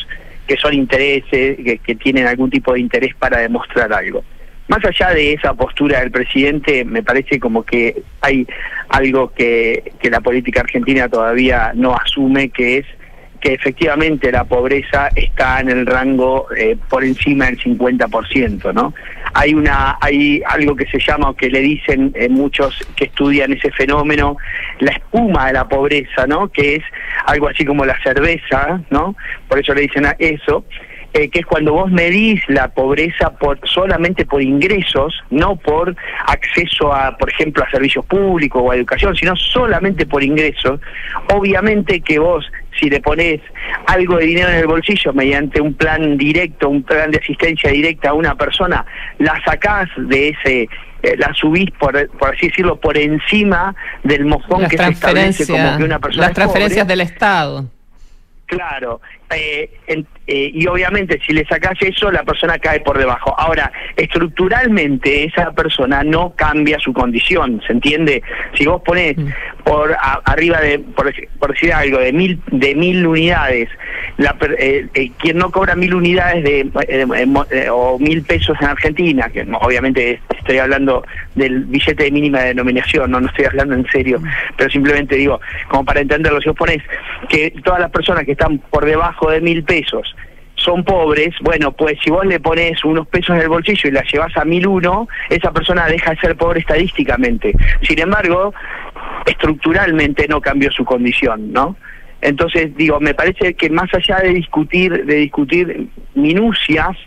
[0.47, 4.23] que son intereses, que, que tienen algún tipo de interés para demostrar algo.
[4.67, 8.45] Más allá de esa postura del presidente, me parece como que hay
[8.89, 12.85] algo que, que la política argentina todavía no asume, que es
[13.39, 18.93] que efectivamente la pobreza está en el rango eh, por encima del 50%, ¿no?
[19.33, 23.53] Hay una hay algo que se llama o que le dicen eh, muchos que estudian
[23.53, 24.37] ese fenómeno
[24.79, 26.49] la espuma de la pobreza, ¿no?
[26.49, 26.83] Que es
[27.25, 29.15] algo así como la cerveza, ¿no?
[29.47, 30.65] Por eso le dicen a eso.
[31.13, 35.95] Eh, que es cuando vos medís la pobreza por solamente por ingresos, no por
[36.27, 40.79] acceso a, por ejemplo, a servicios públicos o a educación, sino solamente por ingresos,
[41.33, 42.45] obviamente que vos
[42.79, 43.41] si le pones
[43.87, 48.09] algo de dinero en el bolsillo mediante un plan directo, un plan de asistencia directa
[48.09, 48.85] a una persona,
[49.17, 50.69] la sacás de ese,
[51.01, 55.47] eh, la subís, por, por así decirlo, por encima del mojón Las que se establece
[55.47, 56.45] como que una persona las es pobre.
[56.45, 57.65] transferencias del Estado.
[58.45, 63.33] Claro, eh, en- eh, y obviamente si le sacas eso, la persona cae por debajo.
[63.39, 68.21] Ahora, estructuralmente esa persona no cambia su condición, ¿se entiende?
[68.55, 69.15] Si vos pones
[69.63, 73.69] por a- arriba de, por, dec- por decir algo, de mil de mil unidades,
[74.17, 76.59] la, eh, eh, quien no cobra mil unidades de,
[76.89, 77.05] eh,
[77.51, 81.05] eh, o mil pesos en Argentina, que obviamente estoy hablando
[81.35, 84.21] del billete de mínima denominación, no, no estoy hablando en serio,
[84.57, 86.79] pero simplemente digo, como para entenderlo, si vos pones
[87.29, 90.15] que todas las personas que están por debajo de mil pesos
[90.57, 94.03] son pobres, bueno, pues si vos le pones unos pesos en el bolsillo y la
[94.11, 97.53] llevas a mil uno, esa persona deja de ser pobre estadísticamente.
[97.83, 98.53] Sin embargo,
[99.25, 101.77] estructuralmente no cambió su condición, ¿no?
[102.21, 106.97] Entonces, digo, me parece que más allá de discutir, de discutir minucias,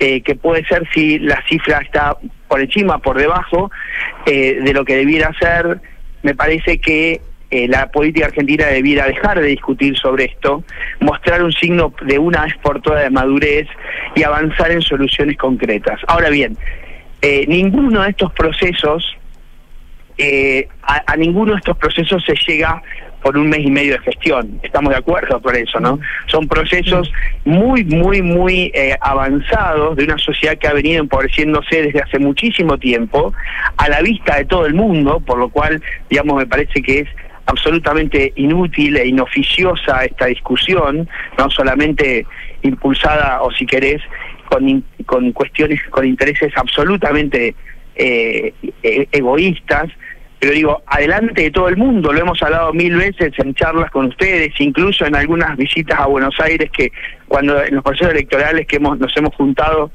[0.00, 2.16] eh, que puede ser si la cifra está
[2.48, 3.70] por encima, por debajo
[4.26, 5.80] eh, de lo que debiera ser,
[6.22, 7.20] me parece que
[7.50, 10.64] eh, la política argentina debiera dejar de discutir sobre esto,
[11.00, 13.66] mostrar un signo de una vez por todas de madurez
[14.14, 16.00] y avanzar en soluciones concretas.
[16.06, 16.56] Ahora bien,
[17.22, 19.16] eh, ninguno de estos procesos,
[20.16, 22.82] eh, a, a ninguno de estos procesos se llega
[23.22, 24.60] por un mes y medio de gestión.
[24.62, 25.98] Estamos de acuerdo por eso, ¿no?
[26.26, 27.12] Son procesos
[27.44, 32.78] muy, muy, muy eh, avanzados de una sociedad que ha venido empobreciéndose desde hace muchísimo
[32.78, 33.32] tiempo,
[33.76, 37.08] a la vista de todo el mundo, por lo cual, digamos, me parece que es
[37.50, 42.26] absolutamente inútil e inoficiosa esta discusión, no solamente
[42.62, 44.00] impulsada, o si querés,
[44.48, 47.54] con, con cuestiones, con intereses absolutamente
[47.96, 49.88] eh, e- egoístas,
[50.38, 54.06] pero digo, adelante de todo el mundo, lo hemos hablado mil veces en charlas con
[54.06, 56.90] ustedes, incluso en algunas visitas a Buenos Aires que
[57.28, 59.90] cuando en los procesos electorales que hemos, nos hemos juntado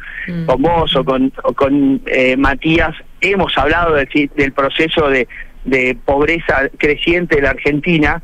[0.46, 5.28] con vos o con, o con eh, Matías, hemos hablado de- del proceso de,
[5.66, 8.22] de pobreza creciente de la Argentina,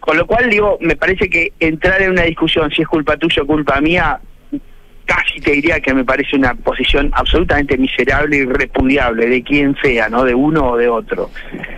[0.00, 3.42] con lo cual digo, me parece que entrar en una discusión si es culpa tuya
[3.42, 4.20] o culpa mía,
[5.06, 10.08] casi te diría que me parece una posición absolutamente miserable y repudiable de quien sea,
[10.08, 10.24] ¿no?
[10.24, 11.30] De uno o de otro.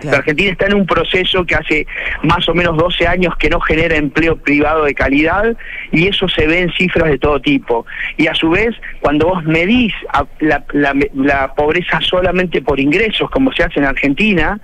[0.03, 1.87] La Argentina está en un proceso que hace
[2.23, 5.57] más o menos 12 años que no genera empleo privado de calidad
[5.91, 7.85] y eso se ve en cifras de todo tipo.
[8.15, 9.93] Y a su vez, cuando vos medís
[10.39, 14.57] la, la- la pobreza solamente por ingresos, como se hace en Argentina,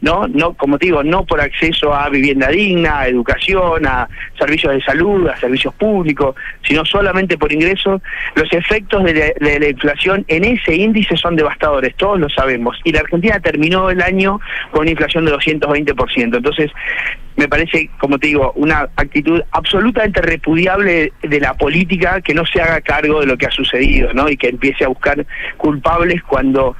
[0.00, 4.72] no no como te digo no por acceso a vivienda digna a educación a servicios
[4.74, 6.34] de salud a servicios públicos
[6.66, 8.00] sino solamente por ingresos
[8.34, 12.78] los efectos de la, inflación en ese índice son devastadores todos lo sabemos.
[12.84, 14.40] Y la Argentina terminó el año
[14.70, 16.70] con una inflación de 220% entonces
[17.36, 22.60] me parece como te digo una actitud absolutamente repudiable de la política que no se
[22.60, 25.24] haga cargo de lo que ha sucedido no y que empiece a buscar
[25.56, 26.76] culpables cuando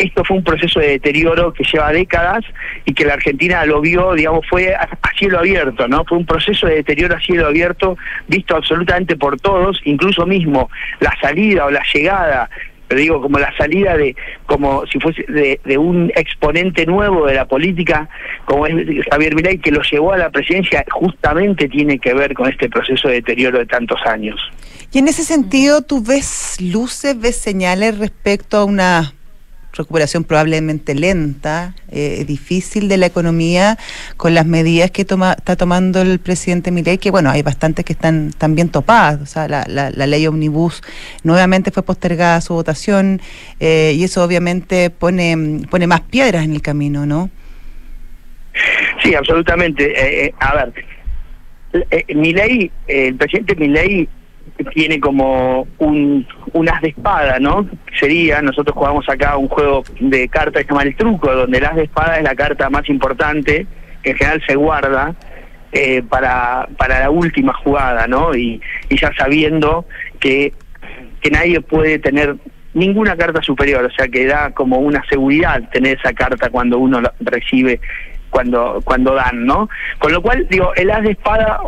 [0.00, 2.44] esto fue un proceso de deterioro que lleva décadas
[2.84, 6.04] y que la Argentina lo vio, digamos, fue a, a cielo abierto, ¿no?
[6.04, 7.96] Fue un proceso de deterioro a cielo abierto
[8.26, 10.70] visto absolutamente por todos, incluso mismo
[11.00, 12.48] la salida o la llegada
[12.90, 17.44] pero digo como la salida de como si fuese de, un exponente nuevo de la
[17.44, 18.08] política
[18.46, 18.74] como es
[19.08, 23.06] Javier Milei que lo llevó a la presidencia justamente tiene que ver con este proceso
[23.06, 24.40] de deterioro de tantos años.
[24.90, 29.12] Y en ese sentido, ¿tú ves luces, ves señales respecto a una
[29.72, 33.78] recuperación probablemente lenta, eh, difícil de la economía
[34.16, 37.92] con las medidas que toma, está tomando el presidente Milei, que bueno, hay bastantes que
[37.92, 40.82] están también topadas, o sea, la, la, la ley Omnibus
[41.22, 43.20] nuevamente fue postergada su votación
[43.60, 47.30] eh, y eso obviamente pone, pone más piedras en el camino, ¿no?
[49.02, 50.26] Sí, absolutamente.
[50.26, 50.72] Eh, a ver,
[52.14, 54.08] Milei, el presidente Milei
[54.64, 57.68] tiene como un, un as de espada, ¿no?
[57.98, 61.64] Sería, nosotros jugamos acá un juego de cartas que se llama el truco, donde el
[61.64, 63.66] as de espada es la carta más importante,
[64.02, 65.14] que en general se guarda
[65.72, 68.34] eh, para, para la última jugada, ¿no?
[68.34, 69.84] Y, y ya sabiendo
[70.18, 70.52] que,
[71.20, 72.36] que nadie puede tener
[72.74, 77.00] ninguna carta superior, o sea que da como una seguridad tener esa carta cuando uno
[77.00, 77.80] la recibe,
[78.30, 79.68] cuando, cuando dan, ¿no?
[79.98, 81.60] Con lo cual, digo, el as de espada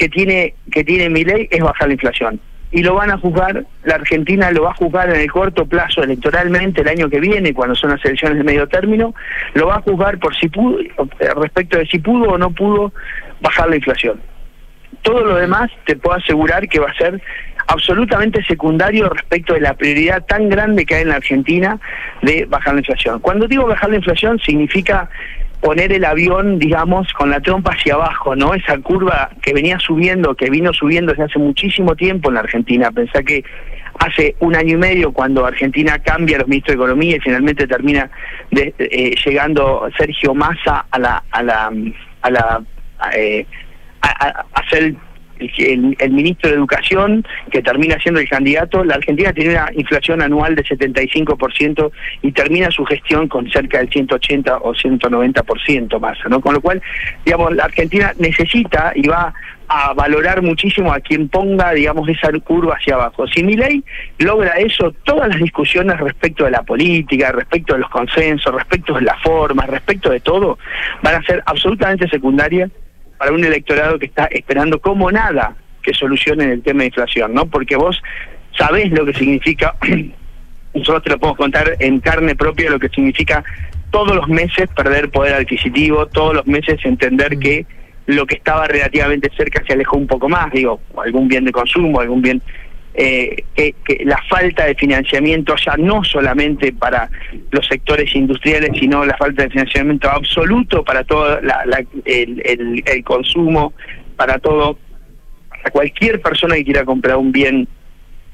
[0.00, 2.40] que tiene que tiene mi ley es bajar la inflación
[2.72, 6.02] y lo van a juzgar la Argentina lo va a juzgar en el corto plazo
[6.02, 9.14] electoralmente el año que viene cuando son las elecciones de medio término
[9.52, 10.78] lo va a juzgar por si pudo
[11.36, 12.94] respecto de si pudo o no pudo
[13.42, 14.18] bajar la inflación
[15.02, 17.20] todo lo demás te puedo asegurar que va a ser
[17.66, 21.78] absolutamente secundario respecto de la prioridad tan grande que hay en la Argentina
[22.20, 23.20] de bajar la inflación.
[23.20, 25.08] Cuando digo bajar la inflación significa
[25.60, 28.54] poner el avión, digamos, con la trompa hacia abajo, ¿no?
[28.54, 32.90] Esa curva que venía subiendo, que vino subiendo desde hace muchísimo tiempo en la Argentina.
[32.90, 33.44] Pensá que
[33.98, 38.10] hace un año y medio cuando Argentina cambia los ministros de Economía y finalmente termina
[38.50, 41.70] de, eh, llegando Sergio Massa a la a la
[42.22, 42.62] a la
[43.14, 43.46] eh,
[44.00, 44.62] a, a,
[45.40, 50.22] el, el, ministro de Educación, que termina siendo el candidato, la Argentina tiene una inflación
[50.22, 51.90] anual de 75%
[52.22, 56.40] y termina su gestión con cerca del 180 o 190% más, ¿no?
[56.40, 56.82] Con lo cual,
[57.24, 59.32] digamos, la Argentina necesita y va
[59.72, 63.28] a valorar muchísimo a quien ponga, digamos, esa curva hacia abajo.
[63.28, 63.84] Si mi ley
[64.18, 69.02] logra eso, todas las discusiones respecto de la política, respecto de los consensos, respecto de
[69.02, 70.58] las formas, respecto de todo,
[71.02, 72.68] van a ser absolutamente secundarias
[73.20, 77.44] para un electorado que está esperando como nada que solucionen el tema de inflación, ¿no?
[77.44, 78.00] Porque vos
[78.56, 79.74] sabés lo que significa,
[80.74, 83.44] nosotros te lo podemos contar en carne propia, lo que significa
[83.90, 87.66] todos los meses perder poder adquisitivo, todos los meses entender que
[88.06, 92.00] lo que estaba relativamente cerca se alejó un poco más, digo, algún bien de consumo,
[92.00, 92.40] algún bien
[92.94, 97.08] eh, que, que, la falta de financiamiento ya no solamente para
[97.50, 102.82] los sectores industriales, sino la falta de financiamiento absoluto para todo la, la, el, el,
[102.84, 103.72] el, consumo,
[104.16, 104.76] para todo,
[105.48, 107.68] para cualquier persona que quiera comprar un bien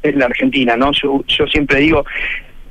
[0.02, 0.90] en la Argentina, ¿no?
[0.92, 2.04] Yo, yo siempre digo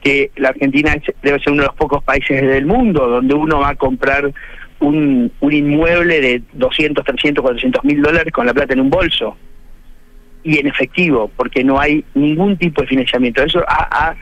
[0.02, 3.70] que la Argentina debe ser uno de los pocos países del mundo donde uno va
[3.70, 4.32] a comprar
[4.80, 9.38] un, un inmueble de 200, 300, 400 mil dólares con la plata en un bolso
[10.46, 13.44] y en efectivo, porque no hay ningún tipo de financiamiento.
[13.44, 14.16] Eso ha,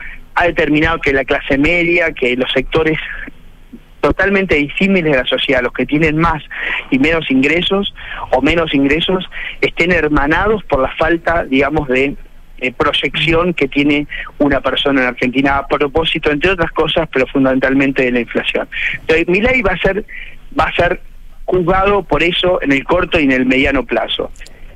[0.46, 2.98] determinado que la clase media, que los sectores
[4.00, 6.42] totalmente disímiles de la sociedad, los que tienen más
[6.90, 7.94] y menos ingresos
[8.30, 9.28] o menos ingresos,
[9.60, 12.16] estén hermanados por la falta, digamos, de
[12.58, 14.08] eh, proyección que tiene
[14.38, 18.66] una persona en Argentina a propósito, entre otras cosas, pero fundamentalmente de la inflación.
[18.94, 20.04] Entonces, mi ley va a ser,
[20.58, 21.00] va a ser
[21.44, 24.30] juzgado por eso en el corto y en el mediano plazo.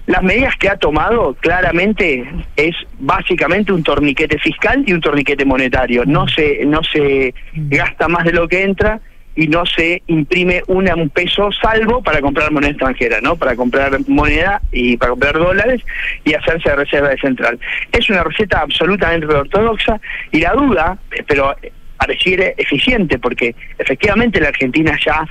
[0.08, 6.06] Las medidas que ha tomado claramente es básicamente un torniquete fiscal y un torniquete monetario.
[6.06, 9.02] No se, no se gasta más de lo que entra
[9.36, 13.36] y no se imprime un peso salvo para comprar moneda extranjera, ¿no?
[13.36, 15.82] Para comprar moneda y para comprar dólares
[16.24, 17.60] y hacerse reserva de central.
[17.92, 20.00] Es una receta absolutamente ortodoxa
[20.32, 20.96] y la duda,
[21.26, 21.54] pero
[21.98, 25.26] pareciera eficiente porque efectivamente la Argentina ya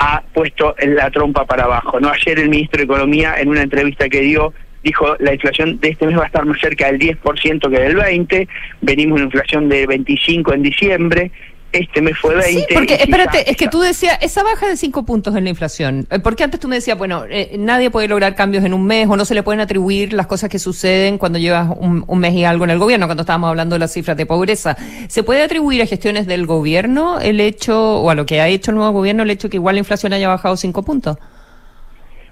[0.00, 2.00] ha puesto la trompa para abajo.
[2.00, 5.90] No ayer el ministro de Economía en una entrevista que dio dijo la inflación de
[5.90, 8.48] este mes va a estar más cerca del 10% que del 20,
[8.80, 11.30] venimos una inflación de 25 en diciembre,
[11.72, 12.52] este mes fue 20.
[12.52, 16.06] Sí, porque espérate, es que tú decías, esa baja de 5 puntos en la inflación,
[16.22, 19.16] porque antes tú me decías, bueno, eh, nadie puede lograr cambios en un mes o
[19.16, 22.44] no se le pueden atribuir las cosas que suceden cuando llevas un, un, mes y
[22.44, 24.76] algo en el gobierno, cuando estábamos hablando de las cifras de pobreza.
[25.08, 28.70] ¿Se puede atribuir a gestiones del gobierno el hecho, o a lo que ha hecho
[28.70, 31.16] el nuevo gobierno, el hecho que igual la inflación haya bajado 5 puntos?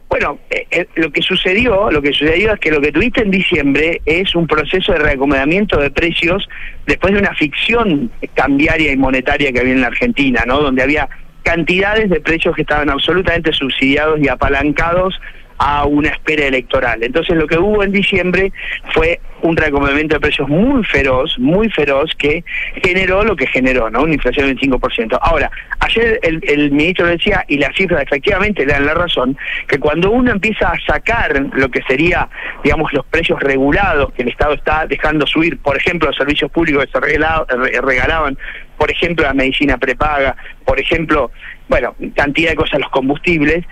[0.09, 3.31] Bueno, eh, eh, lo que sucedió, lo que sucedió es que lo que tuviste en
[3.31, 6.49] diciembre es un proceso de reacomodamiento de precios
[6.87, 10.61] después de una ficción cambiaria y monetaria que había en la Argentina, ¿no?
[10.61, 11.09] Donde había
[11.43, 15.19] cantidades de precios que estaban absolutamente subsidiados y apalancados
[15.59, 17.03] a una espera electoral.
[17.03, 18.53] Entonces lo que hubo en diciembre
[18.95, 22.45] fue un reacomodamiento de precios muy feroz, muy feroz, que
[22.83, 24.03] generó lo que generó, ¿no?
[24.03, 25.19] Una inflación del 5%.
[25.21, 25.51] Ahora,
[25.81, 29.37] ayer el, ministro decía, y las cifras efectivamente dan la razón,
[29.67, 32.29] que cuando uno empieza a sacar lo que sería,
[32.65, 36.87] digamos, los precios regulados que el Estado está dejando subir, por ejemplo, los servicios públicos
[36.87, 38.39] que se regalaban,
[38.77, 41.31] por ejemplo, la medicina prepaga, por ejemplo,
[41.69, 43.65] bueno, cantidad de cosas, los combustibles,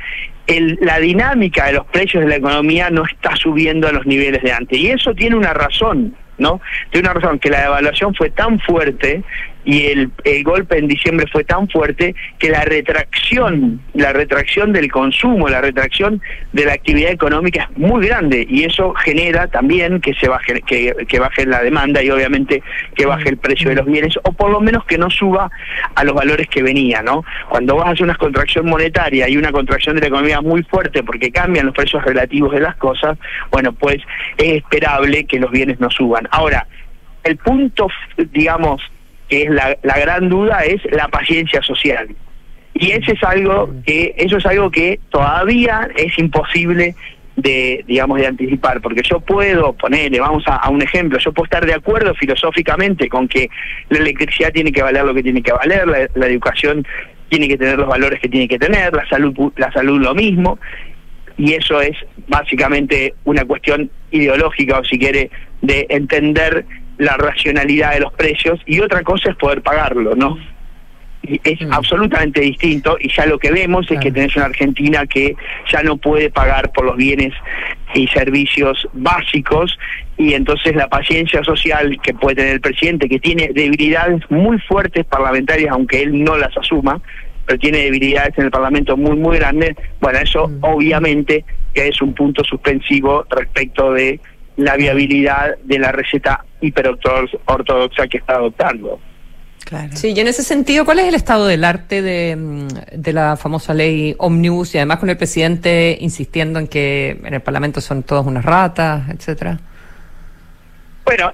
[0.46, 4.42] el, la dinámica de los precios de la economía no está subiendo a los niveles
[4.42, 4.78] de antes.
[4.78, 6.60] Y eso tiene una razón, ¿no?
[6.90, 9.22] Tiene una razón, que la devaluación fue tan fuerte
[9.66, 14.90] y el, el, golpe en diciembre fue tan fuerte que la retracción, la retracción del
[14.90, 20.14] consumo, la retracción de la actividad económica es muy grande y eso genera también que
[20.14, 22.62] se baje, que, baje la demanda y obviamente
[22.94, 25.50] que baje el precio de los bienes o por lo menos que no suba
[25.96, 27.24] a los valores que venía, ¿no?
[27.48, 31.02] Cuando vas a hacer una contracción monetaria y una contracción de la economía muy fuerte
[31.02, 33.18] porque cambian los precios relativos de las cosas,
[33.50, 33.96] bueno, pues
[34.38, 36.28] es esperable que los bienes no suban.
[36.30, 36.68] Ahora,
[37.24, 37.88] el punto,
[38.32, 38.80] digamos,
[39.28, 42.08] que es la, la gran duda, es la paciencia social.
[42.74, 46.94] Y ese es algo que, eso es algo que todavía es imposible
[47.36, 51.64] de, digamos, de anticipar, porque yo puedo ponerle, vamos a, un ejemplo, yo puedo estar
[51.64, 53.50] de acuerdo filosóficamente con que
[53.90, 56.86] la electricidad tiene que valer lo que tiene que valer, la, la educación
[57.28, 60.58] tiene que tener los valores que tiene que tener, la salud, la salud lo mismo,
[61.36, 61.96] y eso es
[62.28, 66.64] básicamente una cuestión ideológica o si quiere de entender
[66.98, 70.38] la racionalidad de los precios y otra cosa es poder pagarlo, ¿no?
[71.22, 71.72] Y es Mm.
[71.72, 75.34] absolutamente distinto y ya lo que vemos es que tenés una Argentina que
[75.72, 77.32] ya no puede pagar por los bienes
[77.94, 79.76] y servicios básicos
[80.16, 85.04] y entonces la paciencia social que puede tener el presidente, que tiene debilidades muy fuertes
[85.06, 87.00] parlamentarias, aunque él no las asuma,
[87.44, 91.44] pero tiene debilidades en el Parlamento muy, muy grandes, bueno, eso obviamente
[91.74, 94.18] que es un punto suspensivo respecto de
[94.56, 99.00] la viabilidad de la receta hiperortodoxa que está adoptando.
[99.94, 103.36] Sí, y en ese sentido, ¿cuál es el estado del arte de, mm, de la
[103.36, 108.04] famosa ley Omnibus y además con el presidente insistiendo en que en el Parlamento son
[108.04, 109.58] todos unas ratas, etcétera?
[111.04, 111.32] Bueno,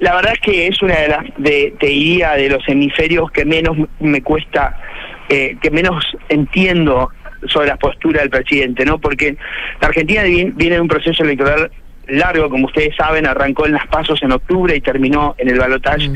[0.00, 3.44] la verdad es que es una de las, de, te diría, de los hemisferios que
[3.44, 4.80] menos me cuesta,
[5.28, 7.10] eh, que menos entiendo
[7.48, 8.98] sobre la postura del presidente, ¿no?
[8.98, 9.36] Porque
[9.80, 11.70] la Argentina viene de un proceso electoral
[12.08, 16.10] largo, como ustedes saben, arrancó en las pasos en octubre y terminó en el balotaje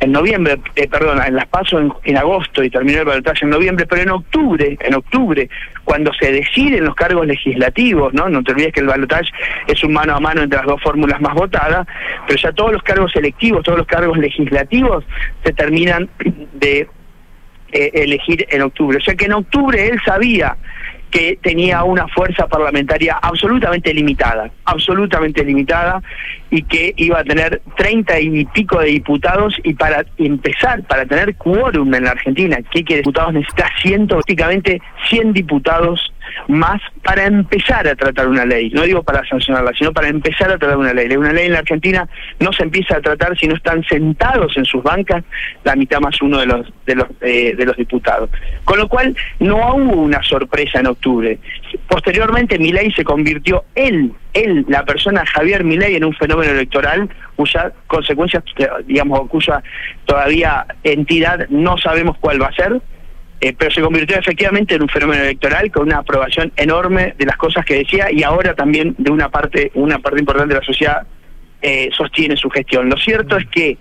[0.00, 3.50] en noviembre, eh, perdón, en las pasos en, en, agosto y terminó el balotaje en
[3.50, 5.48] noviembre, pero en octubre, en octubre,
[5.84, 8.28] cuando se deciden los cargos legislativos, ¿no?
[8.28, 9.30] No te olvides que el balotaje
[9.68, 11.86] es un mano a mano entre las dos fórmulas más votadas,
[12.26, 15.04] pero ya todos los cargos electivos, todos los cargos legislativos
[15.44, 16.08] se terminan
[16.54, 16.88] de
[17.72, 18.98] eh, elegir en octubre.
[18.98, 20.56] O sea que en octubre él sabía
[21.12, 26.02] que tenía una fuerza parlamentaria absolutamente limitada, absolutamente limitada,
[26.50, 31.36] y que iba a tener treinta y pico de diputados, y para empezar, para tener
[31.36, 36.11] quórum en la Argentina, que que diputados necesita ciento, prácticamente 100 diputados
[36.48, 40.58] más para empezar a tratar una ley, no digo para sancionarla, sino para empezar a
[40.58, 41.14] tratar una ley.
[41.16, 42.08] Una ley en la Argentina
[42.40, 45.24] no se empieza a tratar si no están sentados en sus bancas
[45.64, 48.30] la mitad más uno de los de los eh, de los diputados.
[48.64, 51.38] Con lo cual no hubo una sorpresa en octubre.
[51.88, 57.72] Posteriormente Milei se convirtió él, él, la persona Javier Milei en un fenómeno electoral cuya
[57.86, 58.42] consecuencia,
[58.86, 59.62] digamos, cuya
[60.04, 62.80] todavía entidad no sabemos cuál va a ser,
[63.42, 67.36] eh, pero se convirtió efectivamente en un fenómeno electoral con una aprobación enorme de las
[67.36, 71.02] cosas que decía y ahora también de una parte una parte importante de la sociedad
[71.60, 72.88] eh, sostiene su gestión.
[72.88, 73.78] Lo cierto es que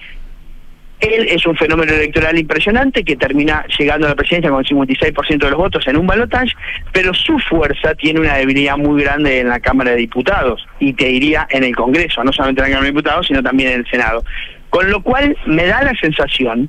[1.00, 5.38] él es un fenómeno electoral impresionante que termina llegando a la presidencia con el 56%
[5.38, 6.54] de los votos en un balotaje,
[6.92, 11.06] pero su fuerza tiene una debilidad muy grande en la Cámara de Diputados y te
[11.06, 13.88] diría en el Congreso, no solamente en la Cámara de Diputados, sino también en el
[13.92, 14.24] Senado.
[14.72, 16.68] Con lo cual me da la sensación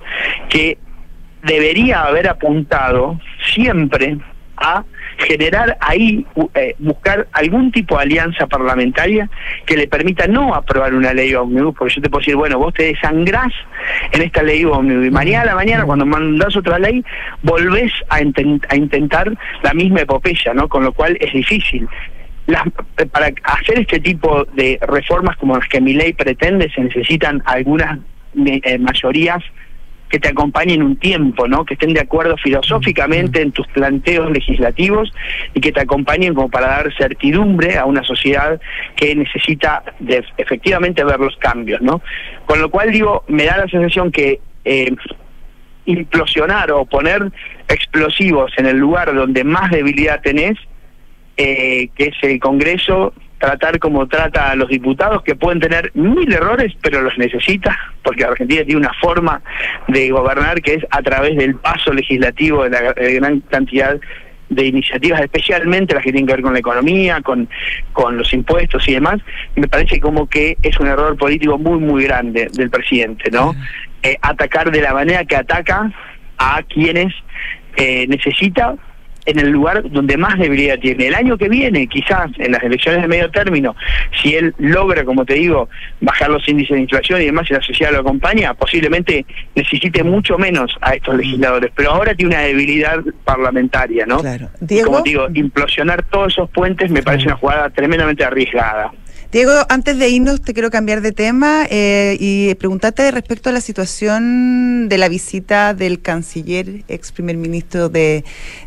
[0.50, 0.76] que
[1.42, 3.18] debería haber apuntado
[3.54, 4.18] siempre
[4.56, 4.84] a
[5.18, 6.24] generar ahí,
[6.54, 9.28] eh, buscar algún tipo de alianza parlamentaria
[9.66, 12.72] que le permita no aprobar una ley ómnibus, porque yo te puedo decir, bueno, vos
[12.74, 13.52] te desangrás
[14.12, 17.04] en esta ley ómnibus y mañana a la mañana cuando mandás otra ley
[17.42, 19.32] volvés a, intent a intentar
[19.62, 20.68] la misma epopeya, ¿no?
[20.68, 21.88] Con lo cual es difícil.
[22.46, 22.64] Las,
[23.12, 27.98] para hacer este tipo de reformas como las que mi ley pretende se necesitan algunas
[28.34, 29.42] eh, mayorías
[30.12, 31.64] que te acompañen un tiempo, ¿no?
[31.64, 35.10] Que estén de acuerdo filosóficamente en tus planteos legislativos
[35.54, 38.60] y que te acompañen como para dar certidumbre a una sociedad
[38.94, 42.02] que necesita de, efectivamente ver los cambios, ¿no?
[42.44, 44.94] Con lo cual digo, me da la sensación que eh,
[45.86, 47.32] implosionar o poner
[47.66, 50.58] explosivos en el lugar donde más debilidad tenés,
[51.38, 56.32] eh, que es el Congreso, tratar como trata a los diputados, que pueden tener mil
[56.32, 59.42] errores, pero los necesita, porque Argentina tiene una forma
[59.88, 63.98] de gobernar que es a través del paso legislativo de la gran cantidad
[64.48, 67.48] de iniciativas, especialmente las que tienen que ver con la economía, con,
[67.92, 69.20] con los impuestos y demás,
[69.56, 73.56] me parece como que es un error político muy, muy grande del presidente, ¿no?
[74.04, 75.90] Eh, atacar de la manera que ataca
[76.38, 77.12] a quienes
[77.76, 78.76] eh, necesita
[79.26, 81.08] en el lugar donde más debilidad tiene.
[81.08, 83.74] El año que viene, quizás en las elecciones de medio término,
[84.20, 85.68] si él logra, como te digo,
[86.00, 90.38] bajar los índices de inflación y demás y la sociedad lo acompaña, posiblemente necesite mucho
[90.38, 91.72] menos a estos legisladores.
[91.74, 94.18] Pero ahora tiene una debilidad parlamentaria, ¿no?
[94.18, 94.48] Claro.
[94.84, 98.92] Como digo, implosionar todos esos puentes me parece una jugada tremendamente arriesgada.
[99.32, 103.62] Diego, antes de irnos, te quiero cambiar de tema eh, y preguntarte respecto a la
[103.62, 108.24] situación de la visita del canciller, ex primer ministro de,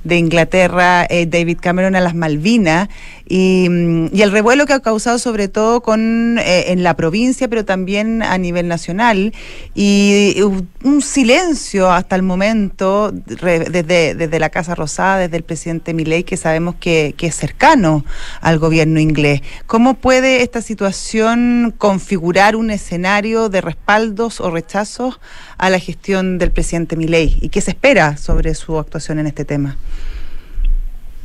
[0.10, 2.90] Inglaterra, eh, David Cameron, a las Malvinas.
[3.28, 7.66] Mm, y, el revuelo que ha causado sobre todo con eh, en la provincia, pero
[7.66, 9.34] también a nivel nacional,
[9.74, 10.40] y
[10.84, 16.38] un silencio hasta el momento desde, desde la Casa Rosada, desde el presidente Milei, que
[16.38, 18.06] sabemos que, que es cercano
[18.42, 19.42] al gobierno inglés.
[19.66, 25.20] ¿Cómo puede esta situación configurar un escenario de respaldos o rechazos
[25.58, 27.38] a la gestión del presidente Milei?
[27.42, 29.78] ¿Y qué se espera sobre su actuación en este tema?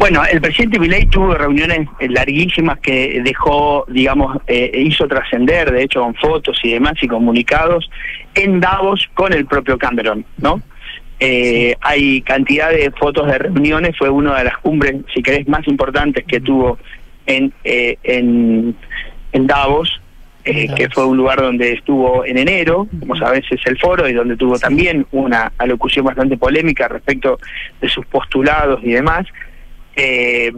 [0.00, 6.00] Bueno, el presidente Milei tuvo reuniones larguísimas que dejó, digamos, eh, hizo trascender, de hecho,
[6.00, 7.90] con fotos y demás y comunicados
[8.34, 10.62] en Davos con el propio Cameron, ¿no?
[11.20, 15.68] Eh, hay cantidad de fotos de reuniones, fue una de las cumbres, si querés, más
[15.68, 16.78] importantes que tuvo
[17.26, 18.74] en, eh, en,
[19.46, 20.00] Davos,
[20.42, 24.38] que fue un lugar donde estuvo en enero, como sabes es el foro, y donde
[24.38, 27.38] tuvo también una alocución bastante polémica respecto
[27.82, 29.26] de sus postulados y demás.
[29.96, 30.52] Eh,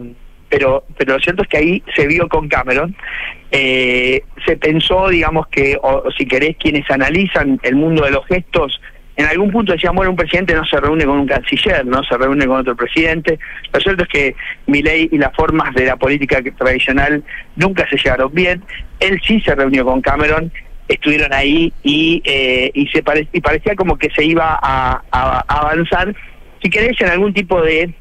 [0.53, 2.95] pero, pero lo cierto es que ahí se vio con Cameron.
[3.49, 8.79] Eh, se pensó, digamos, que, o, si querés, quienes analizan el mundo de los gestos,
[9.15, 12.17] en algún punto decían, bueno, un presidente no se reúne con un canciller, no se
[12.17, 13.39] reúne con otro presidente.
[13.73, 14.35] Lo cierto es que
[14.67, 17.23] ley y las formas de la política tradicional
[17.55, 18.63] nunca se llevaron bien.
[18.99, 20.51] Él sí se reunió con Cameron,
[20.87, 25.01] estuvieron ahí y, eh, y, se y parecía como que se iba a
[25.47, 26.13] avanzar,
[26.61, 27.93] si querés, en algún tipo de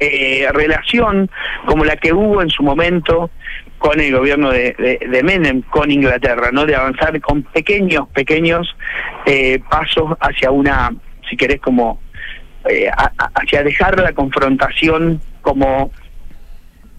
[0.00, 1.30] eh, relación
[1.66, 3.30] como la que hubo en su momento
[3.78, 6.66] con el gobierno de, de, Menem, con Inglaterra, ¿no?
[6.66, 8.74] De avanzar con pequeños, pequeños
[9.26, 10.90] eh, pasos hacia una,
[11.28, 12.00] si querés, como
[12.68, 12.90] eh,
[13.34, 15.90] hacia dejar la confrontación como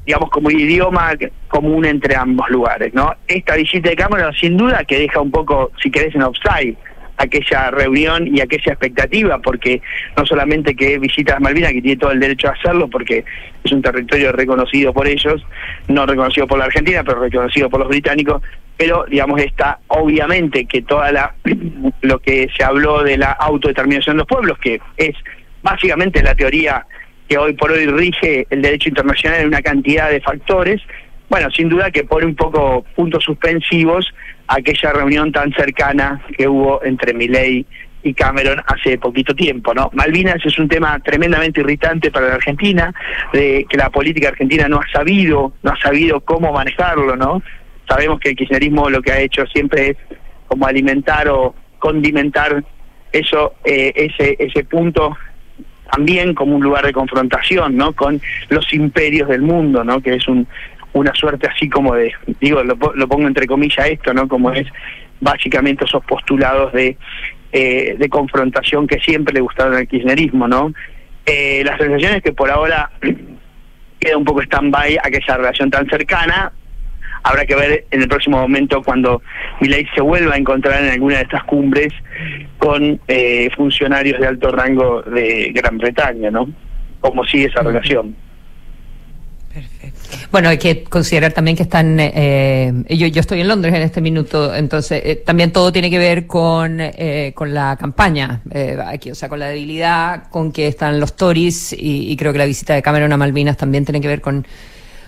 [0.06, 1.14] digamos como idioma
[1.48, 3.16] común entre ambos lugares, ¿no?
[3.28, 6.78] Esta visita de Cámara sin duda que deja un poco, si querés, en offside
[7.22, 9.82] aquella reunión y aquella expectativa, porque
[10.18, 13.24] no solamente que visita las Malvinas, que tiene todo el derecho a hacerlo, porque
[13.64, 15.46] es un territorio reconocido por ellos,
[15.88, 18.42] no reconocido por la Argentina, pero reconocido por los británicos,
[18.78, 21.36] pero digamos está obviamente que toda la
[22.02, 25.16] lo que se habló de la autodeterminación de los pueblos, que es
[25.62, 26.86] básicamente la teoría
[27.28, 30.82] que hoy por hoy rige el derecho internacional en una cantidad de factores,
[31.32, 34.06] bueno, sin duda que pone un poco puntos suspensivos
[34.50, 37.66] aquella reunión tan cercana que hubo entre Milei
[38.04, 39.90] y Cameron hace poquito tiempo, ¿no?
[39.94, 42.94] Malvinas es un tema tremendamente irritante para la Argentina,
[43.32, 47.42] de que la política argentina no ha sabido, no ha sabido cómo manejarlo, ¿no?
[47.88, 49.98] Sabemos que el kirchnerismo lo que ha hecho siempre es
[50.48, 52.62] como alimentar o condimentar
[53.14, 55.16] eso, eh, ese, ese punto
[55.90, 57.94] también como un lugar de confrontación, ¿no?
[57.94, 58.20] Con
[58.50, 60.02] los imperios del mundo, ¿no?
[60.02, 60.48] Que es un,
[60.94, 64.28] una suerte así como de, digo, lo, pongo entre comillas esto, ¿no?
[64.28, 64.68] Como es
[65.20, 66.98] básicamente esos postulados de,
[67.52, 70.74] eh, de confrontación que siempre le gustaron al kirchnerismo, ¿no?
[71.26, 72.92] Eh, la sensación es que por ahora
[74.00, 76.52] queda un poco stand-by aquella relación tan cercana.
[77.24, 79.22] Habrá que ver en el próximo momento cuando
[79.60, 81.94] Milei se vuelva a encontrar en alguna de estas cumbres
[82.58, 86.50] con eh, funcionarios de alto rango de Gran Bretaña, ¿no?
[87.00, 88.16] Cómo sigue esa relación.
[90.32, 94.02] Bueno, hay que considerar también que están, eh, yo, yo estoy en Londres en este
[94.02, 99.12] minuto, entonces eh, también todo tiene que ver con, eh, con la campaña eh, aquí,
[99.12, 102.74] o sea, con la debilidad con que están los Tories y, creo que la visita
[102.74, 104.46] de Cameron a Malvinas también tiene que ver con,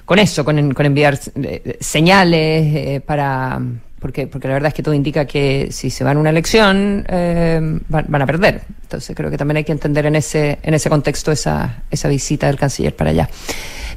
[0.06, 3.62] con eso, con, con enviar eh, señales para
[4.00, 7.06] porque porque la verdad es que todo indica que si se van a una elección
[7.08, 8.62] van, van, a perder.
[8.82, 12.48] Entonces creo que también hay que entender en ese, en ese contexto esa, esa visita
[12.48, 13.30] del canciller para allá.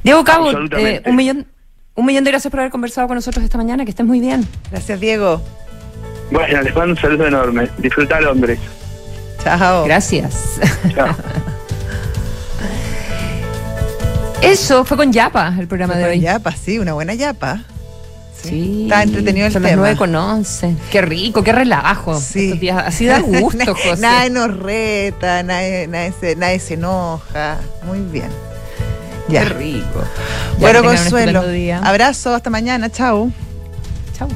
[0.07, 1.45] Diego Cabo, eh, un millón,
[1.93, 4.47] un millón de gracias por haber conversado con nosotros esta mañana, que estés muy bien.
[4.71, 5.41] Gracias, Diego.
[6.31, 7.67] Bueno, les mando un saludo enorme.
[7.77, 8.57] Disfruta Londres.
[9.43, 9.83] Chao.
[9.83, 10.61] Gracias.
[10.95, 11.13] Chao.
[14.41, 16.21] Eso fue con Yapa el programa Fue de con hoy.
[16.21, 17.63] Yapa, sí, una buena Yapa.
[18.41, 18.83] Sí.
[18.83, 19.81] Está entretenido el Son las tema.
[19.81, 20.73] 9 con 11.
[20.89, 22.17] Qué rico, qué relajo.
[22.17, 22.45] Sí.
[22.45, 22.81] Estos días.
[22.87, 23.99] Así da gusto, José.
[23.99, 27.57] Nadie nos reta, nadie, nadie, se, nadie se enoja.
[27.85, 28.29] Muy bien.
[29.29, 30.03] Qué rico.
[30.53, 31.43] Ya bueno, Consuelo.
[31.83, 32.89] Abrazo, hasta mañana.
[32.89, 33.31] Chao.
[34.17, 34.27] Chao.